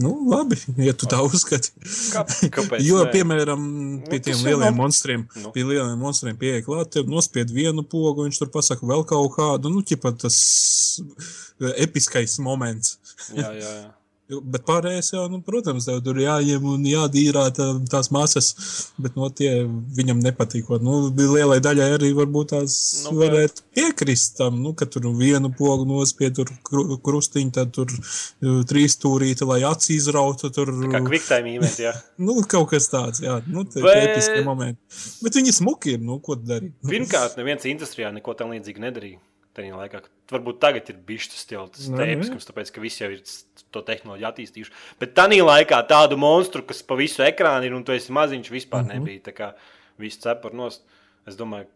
[0.00, 1.70] Nu, labi, ja tu tā uzskati.
[2.10, 2.24] Kā,
[2.56, 2.80] kāpēc?
[2.82, 3.12] Jo, nē?
[3.14, 3.66] piemēram,
[4.08, 4.78] pie Nu, tiem lieliem labi.
[4.80, 5.52] monstriem, Nu.
[5.54, 9.70] pie lieliem monstriem pieeja klāt, tev nospied vienu pogu, viņš tur pasaka vēl kaut kādu,
[9.70, 10.40] nu, ķipa tas
[11.84, 12.96] episkais moments.
[13.36, 13.92] Jā, jā, jā.
[14.24, 18.46] Bet pārējais jau, nu, protams, tev tur jāņem un jādīrā tā, tās masas,
[18.96, 20.70] bet no tie viņam nepatīk.
[20.80, 25.50] Nu, lielai daļai arī varbūt tās Nu, nu, varētu piekrist tam, nu, ka tur vienu
[25.52, 30.48] pogu nospied, tur kru, krustiņu, tad tur uh, trīs stūrīti, lai acis izrautu.
[30.56, 31.92] Tur, Kā kviktājiem īmēt, jā.
[32.24, 34.08] nu, kaut kas tāds, jā, nu, tie Bet- Bet...
[34.14, 34.80] episkie momenti.
[35.20, 36.40] Bet viņi smuki ir, nu, ko?
[36.40, 39.20] Nu, Pirmkārt, neviens industrijā neko tam līdzīgu nedarīja.
[39.54, 40.00] Tajā laikā,
[40.32, 43.20] varbūt tagad ir bijis tas stils, Nu, tēpiskums, tāpēc, ka visi jau ir
[43.70, 44.72] to tehnoloģiju attīstījuši.
[44.98, 48.82] Bet tajā laikā tādu monstru, kas pa visu ekrānu ir un tu esi maziņš, vispār
[48.82, 48.98] mm -hmm.
[48.98, 49.24] nebija.
[49.30, 49.52] Tā kā
[49.98, 50.82] viss cepur nost.
[51.26, 51.68] Es domāju,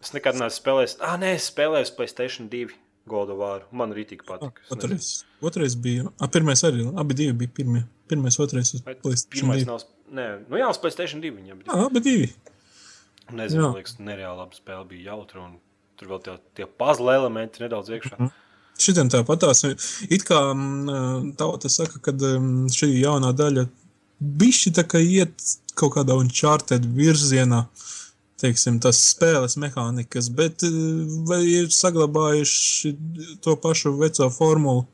[0.00, 0.96] es nekad neesmu spēlējis.
[1.00, 2.72] Ah, nē, es spēlēju Playstation 2
[3.10, 3.66] God of War.
[3.72, 7.84] Man arī tik nezinu, Otrais, otrais bija, a, pirmais arī, abi divi bija pirmie.
[8.08, 8.72] Pirmais, otrais
[9.30, 9.66] Pirmais 2.
[9.66, 9.84] nav.
[10.10, 11.70] Nē, nu jā, uz Playstation 2 viņam bija.
[11.70, 12.30] Jā, abi divi.
[13.30, 13.74] Nezinu, Jā.
[13.78, 15.44] liekas, nereāli laba spēle bija jautra.
[15.46, 15.58] Un
[16.00, 18.16] tur vēl tie, tie puzzle elementi nedaudz iekšā.
[18.16, 18.36] Mm -hmm.
[18.80, 19.64] Šitien tāpatās,
[20.08, 23.66] it kā mm, tauta saka, ka mm, šī jaunā daļa
[24.20, 25.34] bišķi tā kā iet
[25.74, 27.66] kaut kādā uncharted virzienā,
[28.40, 30.64] teiksim, tas spēles mehānikas, bet
[31.28, 32.94] vai ir saglabājuši
[33.44, 34.86] to pašu veco formulu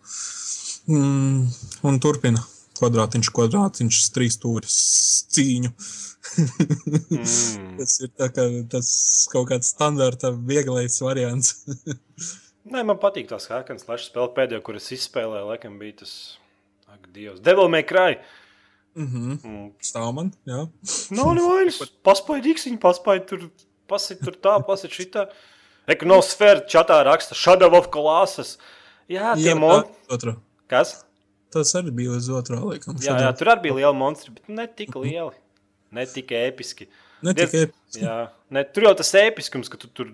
[0.86, 1.46] mm,
[1.82, 2.42] un turpina
[2.80, 4.80] kvadrātiņš, kvadrātiņš, trīs stūris
[5.32, 5.72] cīņu.
[6.36, 7.76] Mm.
[7.78, 8.88] Tas ir kā tas
[9.32, 11.54] kaut kāds standarta vieglais variants.
[12.72, 14.32] Nē, man patīk tās Hackens Slash spēle.
[14.34, 16.12] Pēdējā, kuras izspēlēju, laikam bija tas.
[16.90, 18.18] Ak, Dievs, Devil May Cry.
[18.96, 19.36] Mhm.
[19.44, 19.66] Mm.
[19.84, 20.64] Stāv man, jā.
[21.14, 21.78] Nav nevainas.
[22.06, 23.48] Paspēj dīksiņu, paspēj tur,
[23.90, 25.28] pasit tur tā, pasit šitā.
[25.92, 28.56] Ekonosfēra čatā raksta Shadow of Colossus.
[29.06, 29.84] Jā, tie Jā, mon...
[29.84, 30.34] tā, otrā.
[30.70, 30.96] Kas?
[31.54, 32.96] Tas arī bija uz otrā laikam.
[32.98, 35.36] Jā, jā, tur arī bija lieli monstri, bet ne tik lieli.
[35.96, 36.88] Ne tik episki.
[37.24, 37.66] Ne tikai
[37.96, 38.20] Jā,
[38.52, 40.12] ne, tur jau tas episkums, ka tu tur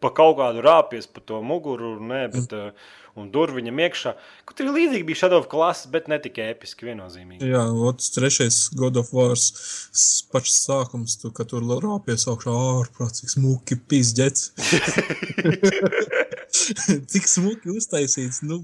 [0.00, 2.86] pa kaut kādu rāpies pa to muguru, nē, bet, mm.
[3.20, 4.14] un dur viņam iekšā.
[4.48, 7.50] Kur tur ir līdzīgi bija Shadow of Colossus, bet ne tikai episki viennozīmīgi.
[7.52, 13.20] Jā, otrs, trešais God of War s- pašs sākums, tu, kad tur rāpies augšā ārprāt,
[13.20, 14.50] cik smuki pizģets.
[17.12, 18.40] cik smuki uztaisīts.
[18.48, 18.62] Nu,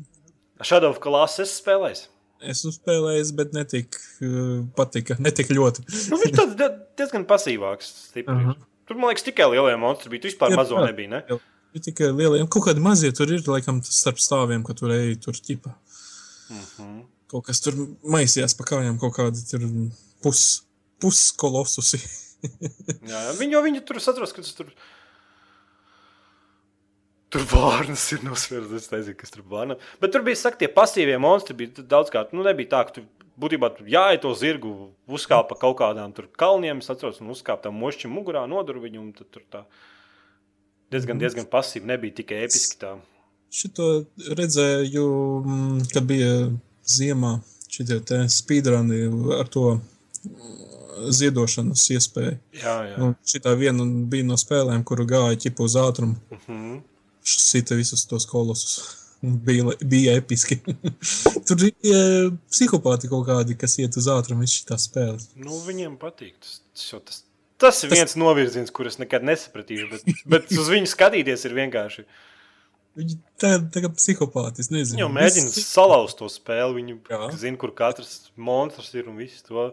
[0.65, 2.07] Shadow of Colossus spēlēs.
[2.41, 5.85] Es uzspēlēju, bet netik uh, patika, netik ļoti.
[6.13, 7.93] Nu, viņš tāds die- diezgan pasīvāks.
[8.11, 8.35] Stipri.
[8.35, 8.49] Uh.
[8.51, 8.65] -huh.
[8.87, 10.23] Tur, man liekas, tikai lielie monstri bija.
[10.23, 10.87] Tu vispār Jā, mazo jā.
[10.87, 11.09] nebija.
[11.17, 11.39] Ne?
[11.75, 15.35] Ir tikai lielie, kaut kādi mazie tur ir, laikam, starp stāviem, ka tur ej, tur
[15.35, 15.75] ķipa.
[16.51, 17.01] Uh -huh.
[17.27, 17.75] Kaut kas tur
[18.07, 19.67] maisījās pa kājām, kaut kādi tur
[20.23, 20.63] pus,
[21.03, 21.99] puskolosusi.
[23.11, 23.33] Jā, jā.
[23.41, 24.71] Viņi jau viņi tur atceros, ka tas tur.
[27.35, 28.75] Tur vārnas ir nosvērts.
[28.79, 29.77] Es nezinu, kas tur vārna.
[30.03, 31.57] Bet tur bija saka, tie pasīvie monstri.
[31.59, 33.07] Bija daudzkārt, nu, nebija tā, ka tu
[33.41, 34.73] būtībā tur jāiet to zirgu,
[35.11, 36.81] uzkāpa kaut kādām tur kalniem.
[36.85, 39.09] Es atceros, un uzkāpa tam mošķim mugurā, noduru viņu.
[39.19, 39.65] tad Tur tā
[40.95, 41.91] diezgan, diezgan pasīvi.
[41.91, 42.95] Nebija tikai episki tā.
[43.57, 43.91] Šito
[44.37, 45.11] redzēju,
[45.43, 46.33] mm, kad bija
[46.87, 47.39] ziemā
[48.07, 49.05] te speedruni
[49.37, 49.77] ar to
[51.13, 52.37] ziedošanas iespēju.
[52.57, 52.99] Jā, jā.
[53.01, 56.17] Nu, šī viena bija no spēlēm, kuru gāja ķipa uz ātrumu.
[56.33, 56.77] Mhm.
[57.27, 58.79] Sita visus tos kolosus.
[59.27, 60.59] Bija, bija episki.
[61.49, 62.01] Tur bija
[62.53, 65.25] psihopāti kaut kādi, kas iet uz ātrumu, visas šīs spēles.
[65.41, 66.35] Nu, viņiem patīk.
[66.45, 67.23] Tas, tas, tas,
[67.65, 69.89] tas ir viens novirziens, kurus nekad nesapratīšu.
[69.91, 72.05] Bet, bet uz viņu skatīties ir vienkārši.
[73.01, 75.01] Viņi tā, kā psihopāti, es nezinu.
[75.01, 76.77] Viņi jau mēģina Viss- salauzt to spēli.
[76.83, 77.23] Viņi Jā.
[77.41, 79.71] zina, kur katrs monstrs ir un viss to.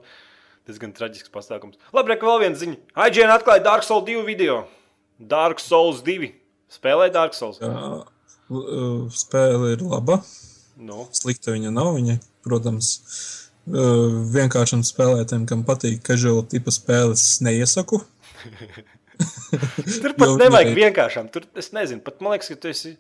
[0.64, 1.76] Diezgan traģisks pasākums.
[1.92, 2.80] Labi, reka vēl viena ziņa.
[3.10, 4.62] IGN atklāja Dark Souls 2 video.
[5.20, 6.32] Dark Souls 2.
[6.74, 7.60] Spēlēja Dark Souls.
[7.62, 7.70] Jā,
[8.50, 10.20] uh, spēle ir laba.
[10.82, 11.92] Nu, Slikta viņa nav.
[12.00, 12.90] Viņa, protams,
[13.70, 18.02] uh, vienkāršam spēlētājam, kam patīk casual tipa spēles, neiesaku.
[20.02, 21.30] tur pat Jo nevajag ne- vienkāršām.
[21.32, 22.96] Tur es nezinu, pat man liekas, ka tu esi.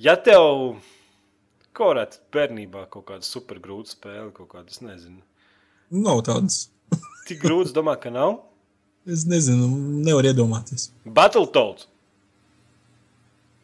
[0.00, 0.76] Ja tev
[1.76, 5.20] ko varētu bērnībā kaut kāda supergrūta spēle, kaut kāda, es nezinu.
[5.90, 6.66] Nav tādas.
[7.28, 8.40] Tik grūts, domā, ka nav.
[9.08, 9.68] Es nezinu,
[10.04, 10.90] nevar iedomāties.
[11.06, 11.86] Battletoads.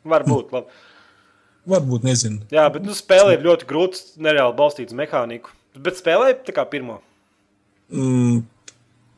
[0.06, 0.82] Varbūt, labi.
[1.66, 2.44] Varbūt nezinu.
[2.54, 5.54] Jā, bet nu, spēle ir ļoti grūta, nereāli balstīta uz mehāniku.
[5.82, 7.00] Bet spēlē tā kā pirmo.
[7.90, 8.44] Mm,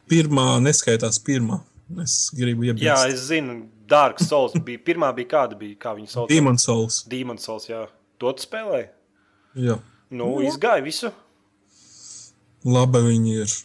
[0.08, 1.60] pirmā neskaitās pirmā.
[2.02, 2.84] Es gribu iebilst.
[2.84, 4.80] Jā, es zinu, Dark Souls bija.
[4.84, 6.28] Pirmā bija kāda bija, kā viņa sauc.
[6.32, 7.02] Demon Souls.
[7.08, 7.86] Demon Souls, jā.
[8.20, 8.90] To tu spēlēji.
[9.68, 9.78] Jā.
[10.12, 11.12] Nu, izgāja visu.
[12.68, 13.56] Laba viņa ir.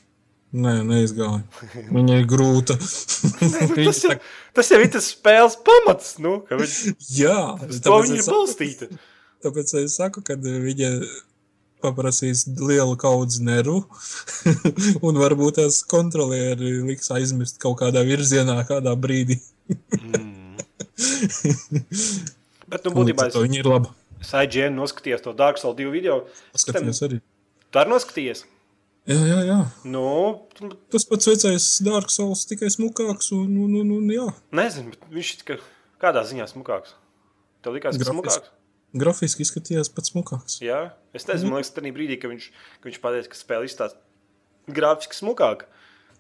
[0.54, 1.41] Nē, neizgāja.
[1.89, 2.76] Viņa ir grūta.
[3.74, 4.14] Tas jau,
[4.54, 8.89] tas jau ir tas spēles pamats, nu, ka viņa, Jā, tāpēc viņa ir balstīta.
[9.43, 10.91] Tāpēc es saku, ka viņa
[11.84, 13.82] paprasīs lielu kaudzi nervu,
[15.08, 19.41] un varbūt tās kontrolieri liks aizmirst kaut kādā virzienā, kādā brīdī.
[19.97, 20.56] Mm.
[22.74, 23.91] Bet, nu, būtībā es, viņa ir laba.
[24.22, 26.24] es IGN noskatījos to Dark Souls 2 video.
[26.58, 27.20] Skatījos arī.
[27.74, 28.45] Tu arī noskatījies?
[29.04, 29.60] Jā, jā, jā.
[29.84, 30.08] Nu,
[30.93, 33.34] Tas pats vecais Dark Souls, tikai smukāks.
[33.36, 34.30] Un, un, un, un, jā.
[34.56, 35.64] nezinu, bet viņš ir
[35.99, 36.95] kādā ziņā smukāks.
[37.64, 38.51] Tev likās, ka smukāks?
[38.93, 40.58] Grafiski izskatījās pats smukāks.
[40.64, 42.49] Jā, es nezinu, man liekas, tajā brīdī, kad viņš,
[42.80, 45.66] ka viņš pateica, ka spēle izstāsta grafiski smukāk.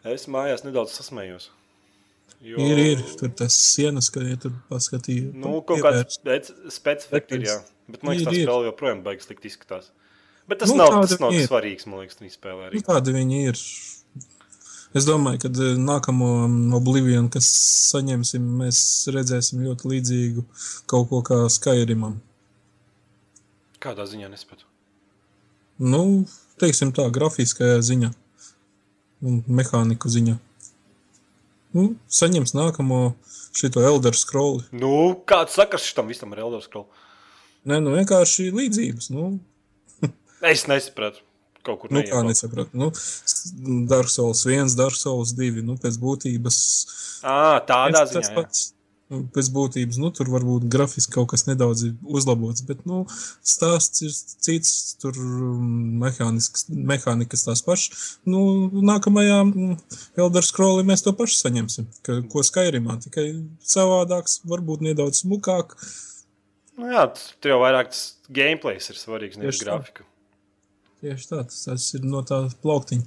[0.03, 1.51] Es mājās nedaudz sasmējos.
[2.43, 3.03] Jo, Ir, ir.
[3.19, 5.31] Tur tas sienas, ka ja tur paskatīja.
[5.31, 6.19] Nu, kaut kāds
[6.73, 7.59] specifiks ir, jā.
[7.87, 9.93] Bet man liekas, tā spēle joprojām baigas slikti izskatās.
[10.53, 11.47] Bet tas Nu, nav, tas nav ir.
[11.49, 12.77] svarīgs, man liekas, viņa spēlē arī.
[12.77, 13.61] Nu, tādi viņi ir.
[14.93, 16.27] Es domāju, ka eh, nākamo
[16.77, 17.47] Oblivion, kas
[17.89, 18.77] saņemsim, mēs
[19.09, 20.43] redzēsim ļoti līdzīgu
[20.85, 22.19] kaut ko kā Skyrimam.
[23.81, 24.67] Kādā ziņā nespētu?
[25.81, 26.03] Nu,
[26.61, 28.11] teiksim tā, grafiskajā ziņā
[29.25, 30.35] un mehāniku ziņā.
[31.73, 32.99] Nu, saņems nākamo
[33.57, 34.67] šito Elder Scrolli.
[34.77, 34.93] Nu,
[35.25, 36.85] kāds sakars šitam visam ar Elder Scroll?
[37.65, 39.09] Nē, nu vienkārši līdzības.
[39.15, 39.39] Nu,
[40.43, 41.23] Es nesapratu.
[41.63, 42.75] Kaut kur nu kā nesapratu.
[42.75, 42.89] Nu,
[43.87, 45.63] Dark Souls 1, Dark Souls 2.
[45.63, 46.57] Nu, pēc būtības
[47.23, 48.15] Ā, tādā ziņā.
[48.17, 48.35] tas jā.
[48.35, 48.63] pats.
[49.11, 53.01] Nu, Pēc būtības, nu, tur varbūt grafiski kaut kas nedaudz ir uzlabots, bet nu,
[53.45, 55.19] stāsts ir cits, tur
[56.01, 58.05] mehānisks, mehānikas tās pašas.
[58.25, 59.75] Nu, nākamajā mm,
[60.23, 63.27] Elder Scrolli mēs to pašu saņemsim, ka, ko Skyrimā, tikai
[63.75, 65.75] savādāks, varbūt nedaudz smukāk.
[66.79, 70.07] Nu, jā, t- tur jau vairāk tas gameplays ir svarīgs, nevis Tieši tā.
[71.03, 73.03] Tieši tā, tas, ir no tā plauktiņa.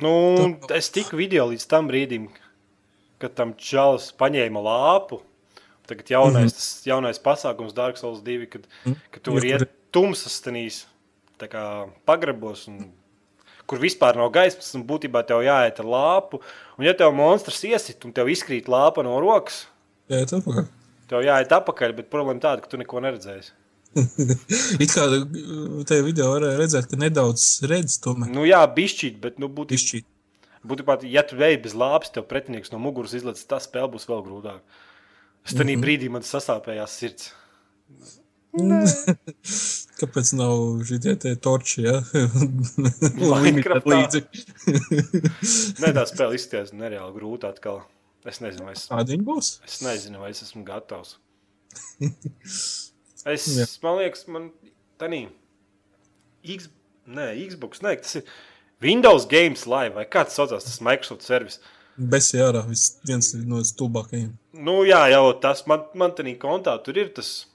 [0.00, 0.12] Nu,
[0.76, 2.26] es tiku video līdz tam brīdim,
[3.20, 5.22] kad tam čalis paņēma lāpu.
[5.88, 6.58] Tagad jaunais, mm -hmm.
[6.58, 8.96] tas jaunais pasākums, Dark Souls 2, kad, mm.
[9.10, 10.84] kad tu vari iet tumsas tenīs,
[11.40, 11.62] tā kā
[12.04, 12.92] pagrabos, un,
[13.66, 16.42] kur vispār nav gaismas, un būtībā tev jāiet ar lāpu.
[16.78, 19.66] Un ja tev monstrs iesit, un tev izkrīt lāpa no rokas,
[20.08, 20.66] Jā, tā kā.
[21.08, 23.56] tev jāiet apakaļ, bet problēma tāda, ka tu neko neredzēsi.
[24.82, 28.30] It kā uh, tajā video varēja redzēt, ka nedaudz redz tomēr.
[28.30, 30.06] Nu jā, bišķīt, bet nu, būtībā, Pišķīt.
[30.70, 34.22] būtībā, ja tu ej bez lāpas, tev pretinieks no muguras izlaiž, tas spēle būs vēl
[34.26, 34.62] grūtāk.
[35.46, 35.84] Es tajā mm -hmm.
[35.86, 37.32] brīdī man sasāpējās sirds.
[40.00, 42.00] Kāpēc nav šie te torči, ja?
[45.82, 47.82] Nē, tā spēle izskatījās nereāli grūti atkal.
[48.28, 49.46] Es nezinu, vai es, Tādi viņi būs.
[49.64, 51.16] es, nezinu, vai es esmu gatavs.
[53.28, 53.66] Es, Jā.
[53.84, 54.50] man liekas, man
[55.00, 55.26] tā nē,
[56.56, 56.70] X,
[57.10, 58.24] nē, Xbox, nē, tas ir
[58.80, 61.58] Windows Games Live vai kāds saucās tas Microsoft servis.
[62.00, 64.30] Besi ārā, vis- viens no stulbākajiem.
[64.56, 67.46] Nu, jā, jau tas man, man tādā kontā tur ir tas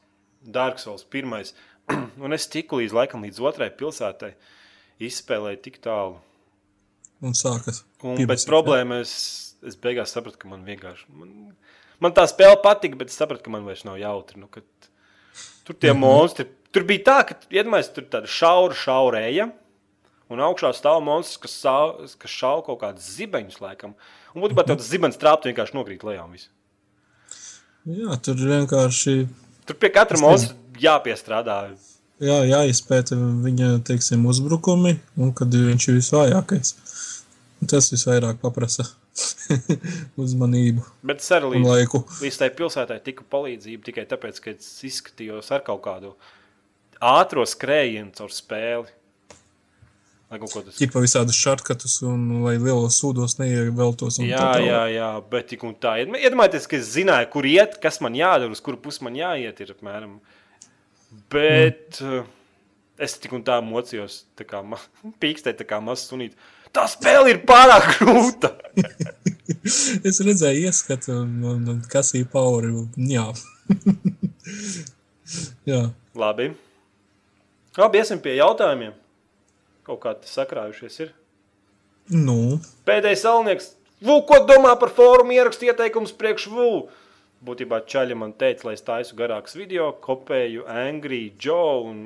[0.45, 1.55] Dark Souls pirmais.
[2.21, 4.35] Un es tiku līdz laikam līdz otrai pilsētai.
[5.01, 6.19] Izspēlēju tik tālu.
[7.25, 7.81] Un sākas.
[8.03, 9.15] Un Pirms, pēc problēmas es,
[9.65, 11.07] es beigās sapratu, ka man vienkārši.
[11.17, 11.31] Man,
[12.03, 14.37] man tā spēle patika, bet es sapratu, ka man vairs nav jautri.
[14.39, 14.65] Nu, kad
[15.63, 15.99] tur tie mm -hmm.
[15.99, 16.47] monstri.
[16.71, 19.49] Tur bija tā, ka iedomājieties, tur tāda šaura, šaura eja.
[20.29, 21.77] Un augšā stāv monstrs, kas, sā,
[22.17, 23.93] kas šauj kaut kādus zibeņus, laikam.
[24.33, 26.25] Un būtībā tas zibens trāpīt vienkārši nokrīt lejā.
[26.25, 26.49] un viss.
[27.85, 29.27] Jā, tur vienkārši
[29.65, 31.75] Tur pie katra monstra jāpiestrādā.
[32.19, 36.75] jā, jāizpēta viņa teiksim, uzbrukumi, un kad viņš ir visvājākais.
[37.69, 38.85] Tas visvairāk prasa
[40.23, 42.03] uzmanību Bet es arī laiku.
[42.23, 46.15] līdz tai pilsētai tiku palīdzību tikai tāpēc, ka es izskatījos ar kaut kādu
[46.99, 48.93] ātro skrējienu caur spēli.
[50.25, 54.17] Ķipa visādus šarkatus, un lai lielos sūdos neieveltos.
[54.19, 55.93] un Jā, tā jā, jā, bet tik un tā.
[56.01, 59.61] Iedomājieties, ka es zināju, kur iet, kas man jādara, uz kuru pusi man jāiet.
[59.61, 60.17] Ir, apmēram.
[61.31, 62.25] Bet mm.
[63.05, 64.63] es tik un tā mocījos, tā kā
[65.23, 66.51] pīkstēju, tā kā mazs sunīts.
[66.75, 68.55] Tā spēle ir pārāk grūta.
[70.05, 72.69] Es redzēju, ieskatu, un, un, un kas ir pauri.
[73.09, 73.23] Jā,
[75.71, 75.79] jā.
[76.17, 76.51] Labi.
[77.77, 78.93] Labi, iesim pie jautājumiem.
[79.85, 81.13] Kaut kā tas sakrājušies ir.
[82.13, 83.71] Nu, Pēdējais salnieks.
[84.05, 86.69] Vū, ko domā par fórumu ierakstu ieteikumus priekš Vū?
[87.45, 91.99] Būtībā Čaļa man teica, lai es taisu garāks video, kopēju Angry Joe un,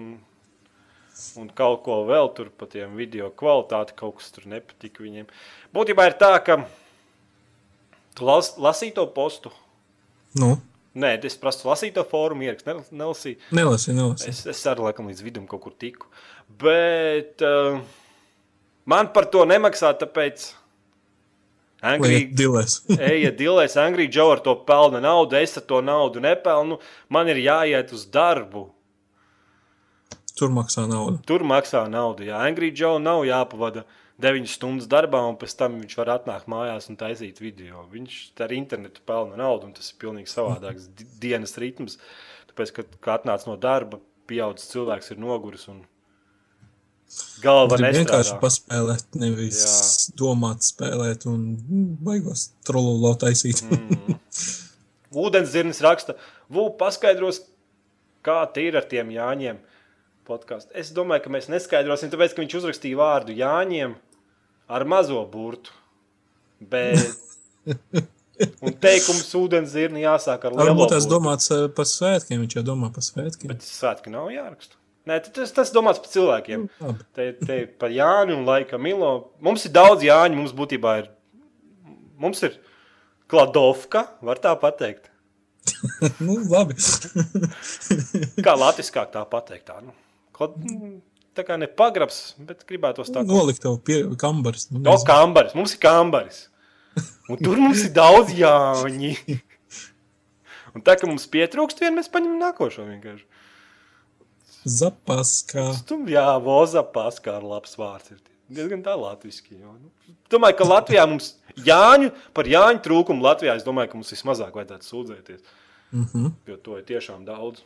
[1.39, 3.95] un kaut ko vēl tur par tiem video kvalitāti.
[3.99, 5.29] Kaut kas tur nepatika viņiem.
[5.75, 6.61] Būtībā ir tā, ka
[8.17, 9.53] tu las, lasīji to postu.
[10.39, 10.57] nu.
[10.99, 13.37] Nē, es prasu lasīt to fórumu ierakstu, nel- nelasīju.
[13.55, 14.31] Nelasi, nelasi.
[14.31, 16.09] Es, es arī laikam līdz vidum kaut kur tiku.
[16.59, 17.77] Bet uh,
[18.89, 20.47] man par to nemaksā, tāpēc
[22.09, 22.79] iet dilēs.
[23.11, 26.79] ejiet dilēs, Angry Joe ar to pelna naudu, es ar to naudu nepelnu.
[27.13, 28.65] Man ir jāiet uz darbu.
[30.39, 31.19] Tur maksā naudu.
[31.27, 32.25] Tur maksā naudu.
[32.29, 33.83] Jā, Angry Joe nav jāpavada
[34.19, 37.85] 9 stundas darbā, un pēc tam viņš var atnākt mājās un taisīt video.
[37.91, 41.99] Viņš ar internetu pelna naudu, un tas ir pilnīgi savādāks di- dienas ritms.
[42.51, 45.83] Tāpēc, kad, kad atnāc no darba, pieaugušs cilvēks ir noguris un
[47.41, 50.15] galva Gribu vienkārši paspēlēt, nevis Jā.
[50.19, 53.63] domāt, spēlēt un mm, baigos trololo taisīt.
[53.65, 54.19] Mm.
[55.23, 56.15] Ūdens zirnis raksta,
[56.53, 57.43] Vū, paskaidros,
[58.25, 59.57] kā tie ir ar tiem Jāņiem.
[60.29, 60.69] Podkast.
[60.77, 63.97] Es domāju, ka mēs neskaidrosim, tāpēc, ka viņš uzrakstīja vārdu Jāņiem
[64.69, 65.73] ar mazo burtu.
[66.59, 67.01] Bet...
[68.63, 72.63] Un teikums ūdens zirni jāsāk ar lielo Varbūt tas domāts eh, par svētkiem, viņš jau
[72.69, 73.51] domā par svētkiem.
[73.51, 74.77] Bet svētki nav jāraksta.
[75.09, 76.65] Nē, tas, tas domāts par cilvēkiem.
[76.85, 77.05] Labi.
[77.17, 79.11] Te, te par Jāni un laika Milo.
[79.43, 81.09] Mums ir daudz Jāņu, mums būtībā ir.
[82.19, 82.55] Mums ir
[83.29, 85.09] Kladovka, var tā pateikt.
[86.23, 86.75] Nu, labi.
[88.43, 89.67] Kā latviskāk tā pateikt?
[89.67, 89.93] Tā, nu,
[90.39, 90.55] klad,
[91.37, 94.69] tā kā ne pagrabs, bet gribētos tā Nolikt tev pie kambaras.
[94.71, 95.09] Nu, no nezinu.
[95.09, 95.55] kambaris.
[95.59, 96.41] Mums ir kambaris.
[97.29, 99.13] Un tur mums ir daudz jāņi.
[100.75, 103.25] Un tā kā mums pietrūkst, vien mēs paņemam nākošo vienkārši.
[104.69, 105.69] Zapaskā.
[105.87, 108.11] Tur jā, voza paskā ar labs vārds.
[108.13, 108.19] Ir
[108.59, 109.57] diezgan tā latviski.
[109.61, 109.75] Jo.
[109.79, 111.33] Nu, domāju, ka Latvijā mums
[111.65, 115.53] Jāņu, par Jāņu trūkumu Latvijā, es domāju, ka mums vismazāk vajadzētu sūdzēties.
[115.91, 116.31] Mm -hmm.
[116.47, 117.63] Jo to ir tiešām daudz.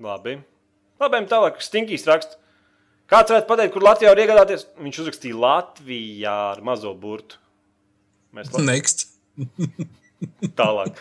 [0.00, 0.40] Labi.
[1.00, 2.36] Labi, tālāk, Stinkīs raksta.
[3.10, 4.66] Kāds varētu pateikt, kur Latvijā var iegādāties?
[4.78, 7.40] Viņš uzrakstīja Latvijā ar mazo burtu.
[8.36, 9.06] Mēs la- Next.
[10.60, 10.98] tālāk.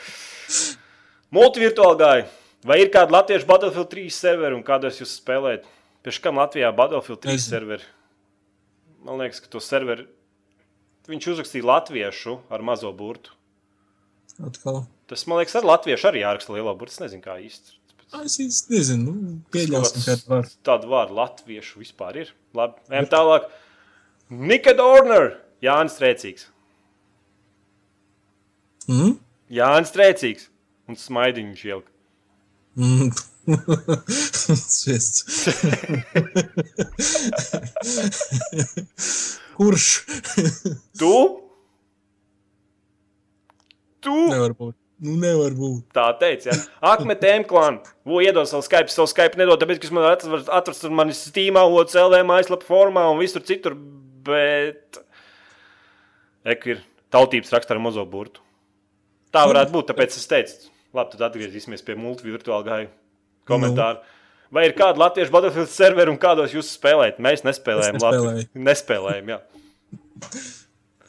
[1.35, 2.27] Multivirtuāli gāja.
[2.65, 5.67] Vai ir kāda latviešu Battlefield 3 serveri un kādos jūs spēlējat?
[6.03, 7.49] Pēc kam Latvijā Battlefield 3 Nezinu.
[7.53, 7.85] serveri?
[9.05, 10.07] Man liekas, ka to serveri
[11.09, 13.31] viņš uzrakstīja latviešu ar mazo burtu.
[14.45, 14.83] Atkal.
[15.09, 16.93] Tas, man liekas, ar latviešu arī jāraksta lielo burtu.
[16.93, 17.78] Es nezinu, kā īsti.
[18.09, 19.11] Es īsti nezinu.
[19.13, 20.47] Nu, pieļausim, ka var.
[20.65, 22.31] Tādu vārdu latviešu vispār ir.
[22.57, 23.45] Labi, ejam tālāk.
[24.29, 26.47] Nika Dorner, Jānis Strēcīgs.
[28.89, 29.19] Mm?
[29.53, 30.49] Jānis Strēcīgs
[30.89, 31.91] un smaidiņš ielika.
[32.79, 33.09] Mm.
[39.59, 39.87] Kurš?
[40.97, 41.13] Tu?
[43.99, 44.17] Tu?
[44.33, 44.75] Nevar būt.
[44.99, 45.85] Nu, nevar būt.
[45.95, 46.57] Tā teica, jā.
[46.91, 47.79] Akmet Emklāna.
[48.19, 52.19] Iedod savu Skype, savu Skype nedod, tāpēc, ka jūs man atrast ar mani Steamā, OCLV
[52.27, 53.77] mājaslapā formā un visur citur,
[54.27, 54.99] bet...
[56.49, 56.83] Ek ir
[57.13, 58.43] tautības raksta ar mazo burtu.
[59.35, 62.89] Tā varētu būt, tāpēc es teicu, labi, tad atgriezīsimies pie multivirtuāla gāja
[63.49, 64.01] komentāru.
[64.53, 67.19] Vai ir kāda latviešu Battlefield serveri un kādos jūs spēlējat?
[67.21, 67.99] Mēs nespēlējam.
[67.99, 68.47] Nespēlēju.
[68.67, 69.39] Nespēlējam, jā.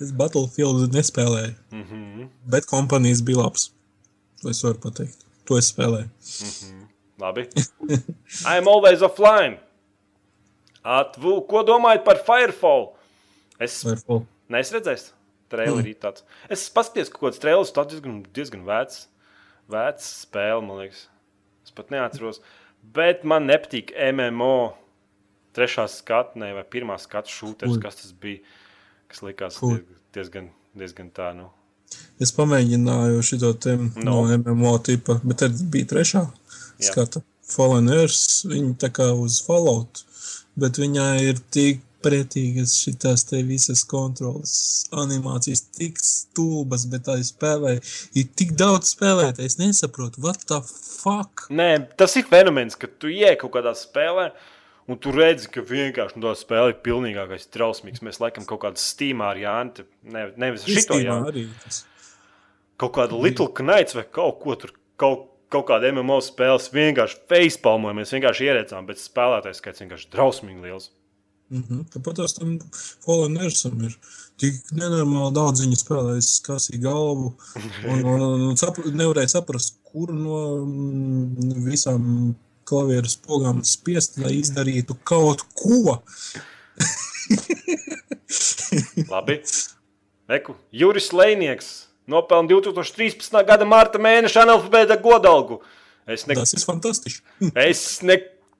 [0.01, 1.55] Es Battlefield nespēlēju.
[1.73, 1.87] Mm.
[1.87, 2.29] -hmm.
[2.53, 3.71] Bet kompānijas bija labs.
[4.41, 5.27] To es varu pateikt.
[5.49, 6.09] To es spēlēju.
[7.21, 7.47] Labi.
[8.49, 9.59] I'm always offline.
[10.81, 12.95] Atvu, ko domājat par Firefall?
[13.61, 14.25] Es Firefall.
[14.53, 15.11] neesmu redzējis.
[15.51, 16.23] Trailerī tāds.
[16.49, 19.03] Es paskatījos, ka kaut kāds trailers tāds diezgan, diezgan vecs.
[19.71, 21.09] Vecs spēle, man liekas.
[21.67, 22.41] Es pat neatceros.
[22.97, 24.73] Bet man nepatīk MMO
[25.57, 28.41] trešā skatnē vai pirmā skatu šūteris, kas tas bija,
[29.11, 29.59] kas likās
[30.15, 31.51] diezgan, diezgan tā, nu.
[32.21, 34.23] Es pamēģināju šo te no, No.
[34.27, 36.91] no MMO tipa, bet tad bija trešā Jā.
[36.91, 37.23] skata.
[37.51, 40.05] Fallen Earth, viņa tā kā uz Fallout,
[40.57, 42.73] bet viņai ir tik pretīgas
[43.29, 47.77] te visas kontrolas animācijas, tik stulbas, bet tā spēlē
[48.17, 51.49] ir tik daudz spēlēt, es nesaprotu, what the fuck?
[51.51, 54.31] Nē, tas ir fenomens, ka tu ienāc kaut kādā spēlē.
[54.91, 58.03] Un tu redzi, ka vienkārši no tā spēle ir pilnīgākais trausmīgs.
[58.03, 61.45] Mēs laikam kaut kādā stīmā ar Jānu, ne, nevis šito Steamā Jānu,
[62.81, 68.01] kaut kādu Little Knights vai kaut ko tur, kaut, kaut kādu MMO spēles vienkārši facepalmojam,
[68.01, 70.91] mēs vienkārši ieredzām, bet spēlētājs skaits vienkārši drausmīgi liels.
[71.51, 71.87] Mhm.
[71.91, 72.59] Tāpat tās tam
[73.43, 73.97] Eartham ir
[74.41, 77.33] tik nenormāli daudz viņa spēlē, es kasīju galvu
[77.91, 82.07] un, un, un, sapra, nevarēju saprast, kur no mm, visām
[82.71, 85.99] klavieru spogām spiest, lai izdarītu kaut ko.
[89.13, 89.43] Labi.
[90.31, 93.39] Eku, Juris Lēnieks nopelna 2013.
[93.47, 95.61] gada marta mēneša analfabēta godalgu.
[96.11, 97.23] Es ne, Tas ir fantastiski.
[97.69, 98.19] es ne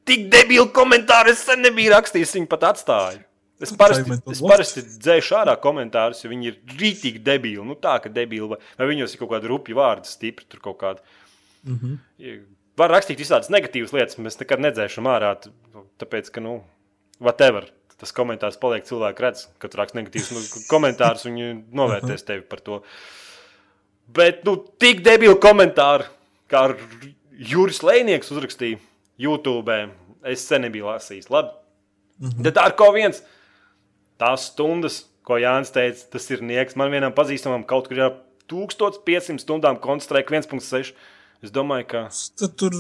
[0.09, 3.25] tik debilu komentāru es sen nebiju rakstījis, viņi pat atstāja.
[3.61, 7.61] Es parasti, es parasti dzēšu ārā komentārus, jo viņi ir rītīgi debili.
[7.67, 10.79] Nu, tā, ka debili, vai, vai viņos ir kaut kāda rupja vārda, stipri tur kaut
[10.81, 11.05] kāda.
[11.69, 11.77] Mm.
[11.77, 12.39] -hmm.
[12.81, 15.35] Var rakstīt visādas negatīvas lietas, mēs nekad nedzēšam ārā.
[16.01, 16.61] Tāpēc, ka, nu,
[17.21, 17.69] whatever.
[18.01, 22.63] Tas komentārs paliek cilvēku redz, kad tu raksti negatīvus nu, komentārus, viņi novērtēs tevi par
[22.65, 22.79] to.
[24.17, 26.09] Bet, nu, tik debili komentāri,
[26.51, 26.65] kā
[27.51, 28.81] Juris Lēnieks uzrakstīja
[29.21, 29.77] YouTube.
[30.27, 31.31] Es sen nebiju lasījis.
[31.33, 31.53] Labi.
[32.21, 32.45] Mm -hmm.
[32.45, 33.23] Tad ar ko viens
[34.21, 36.77] tās stundas, ko Jānis teica, tas ir nieks.
[36.77, 38.19] Man vienam pazīstamam kaut kur ir ap
[38.53, 40.93] 1500 stundām koncentrēta 1,6.
[41.41, 42.01] Es domāju, ka
[42.37, 42.75] Tad tur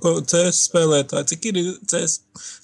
[0.00, 1.58] ko CS spēlētāji, cik ir
[1.90, 2.20] CS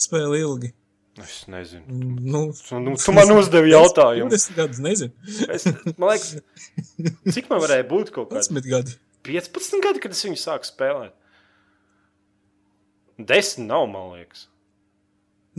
[0.07, 0.73] spēle ilgi?
[1.21, 1.85] es nezinu.
[2.25, 2.41] Nu,
[2.81, 4.31] Nu, tu man uzdevi jautājumu.
[4.33, 5.13] 20 gadus, nezinu.
[5.53, 5.67] Es,
[6.01, 6.37] man liekas,
[7.35, 8.97] cik man varēja būt kaut kāds 10 gadi.
[9.29, 11.13] 15 gadi, kad es viņu sāku spēlēt.
[13.21, 14.47] Desmit nav, man liekas.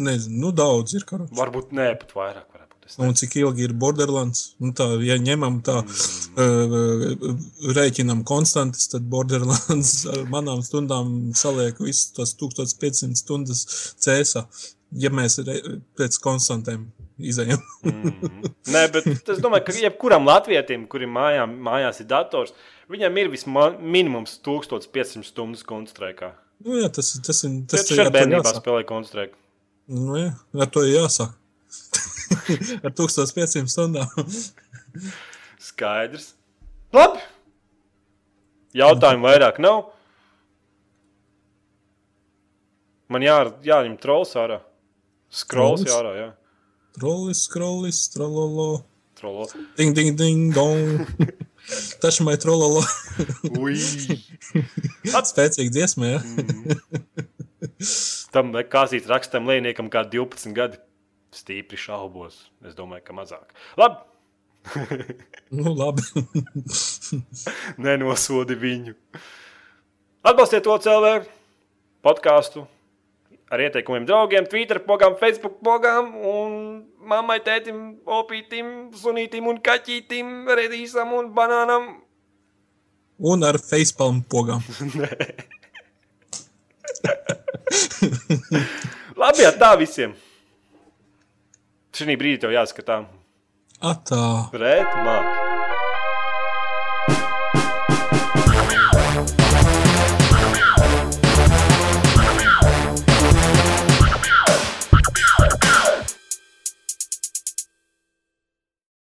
[0.02, 1.36] Nezinu, nu daudz ir karoči.
[1.38, 2.51] Varbūt nē, pat vairāk.
[3.00, 4.56] Un cik ilgi ir Borderlands?
[4.60, 6.74] Nu, tā, ja ņemam tā, mm.
[6.76, 13.64] uh, rēķinam konstantas, tad Borderlands ar manām stundām saliek visus tos 1500 stundas
[14.04, 14.44] cēsā,
[15.00, 15.40] ja mēs
[15.98, 16.90] pēc konstantiem
[17.22, 17.62] izējām.
[18.74, 22.52] Nē, bet es domāju, ka jebkuram latvietim, kurim mājā, mājās ir dators,
[22.92, 26.34] viņam ir vismaz minimums 1500 stundas koncentrēkā.
[26.66, 28.60] nu, jā, tas, ir- tas ir tas, Tas ir ir ar to bērnībā jāsāk.
[28.66, 29.38] spēlē koncentrēkā.
[29.92, 31.38] Nu, jā, ar to ir jāsāk.
[32.86, 34.08] ar 1500 stundām.
[35.62, 36.34] Skaidrs.
[36.96, 37.24] Labi.
[38.78, 39.90] Jautājumu vairāk nav.
[43.12, 43.38] Man jā,
[43.68, 44.62] jāņem trols ārā.
[45.32, 45.98] Skrols Trolls?
[45.98, 46.30] ārā, jā.
[46.96, 48.84] Trollis, scrollis, trololo.
[49.16, 49.48] Trolo.
[49.78, 51.06] Ding, ding, ding, dong.
[52.02, 52.82] Taču mai trololo.
[53.60, 53.76] Ui.
[55.32, 56.22] Spēcīgi dziesmē, ja?
[58.34, 60.82] Tam kāzīt rakstam lēniekam kā 12 gadi.
[61.36, 62.50] Stīpri šaubos.
[62.68, 63.54] Es domāju, ka mazāk.
[63.80, 64.02] Labi.
[65.52, 66.04] Nu, labi.
[67.86, 68.94] Nenosodi viņu.
[70.24, 71.28] Atbalstiet to cilvēku
[72.06, 72.64] podkāstu
[73.52, 76.54] ar ieteikumiem draugiem, Twitter, pogām, Facebook, pogām, un
[77.04, 81.84] mammai, tētim, opītim, sunītim un kaķītim, redīsam un banānam.
[83.20, 84.64] Un ar facepalm pogām.
[89.22, 90.16] Labi, tā visiem.
[91.92, 93.10] Šī brīdī tev jāskatās.
[93.82, 94.24] Atā.
[94.54, 95.51] Rēt, māk.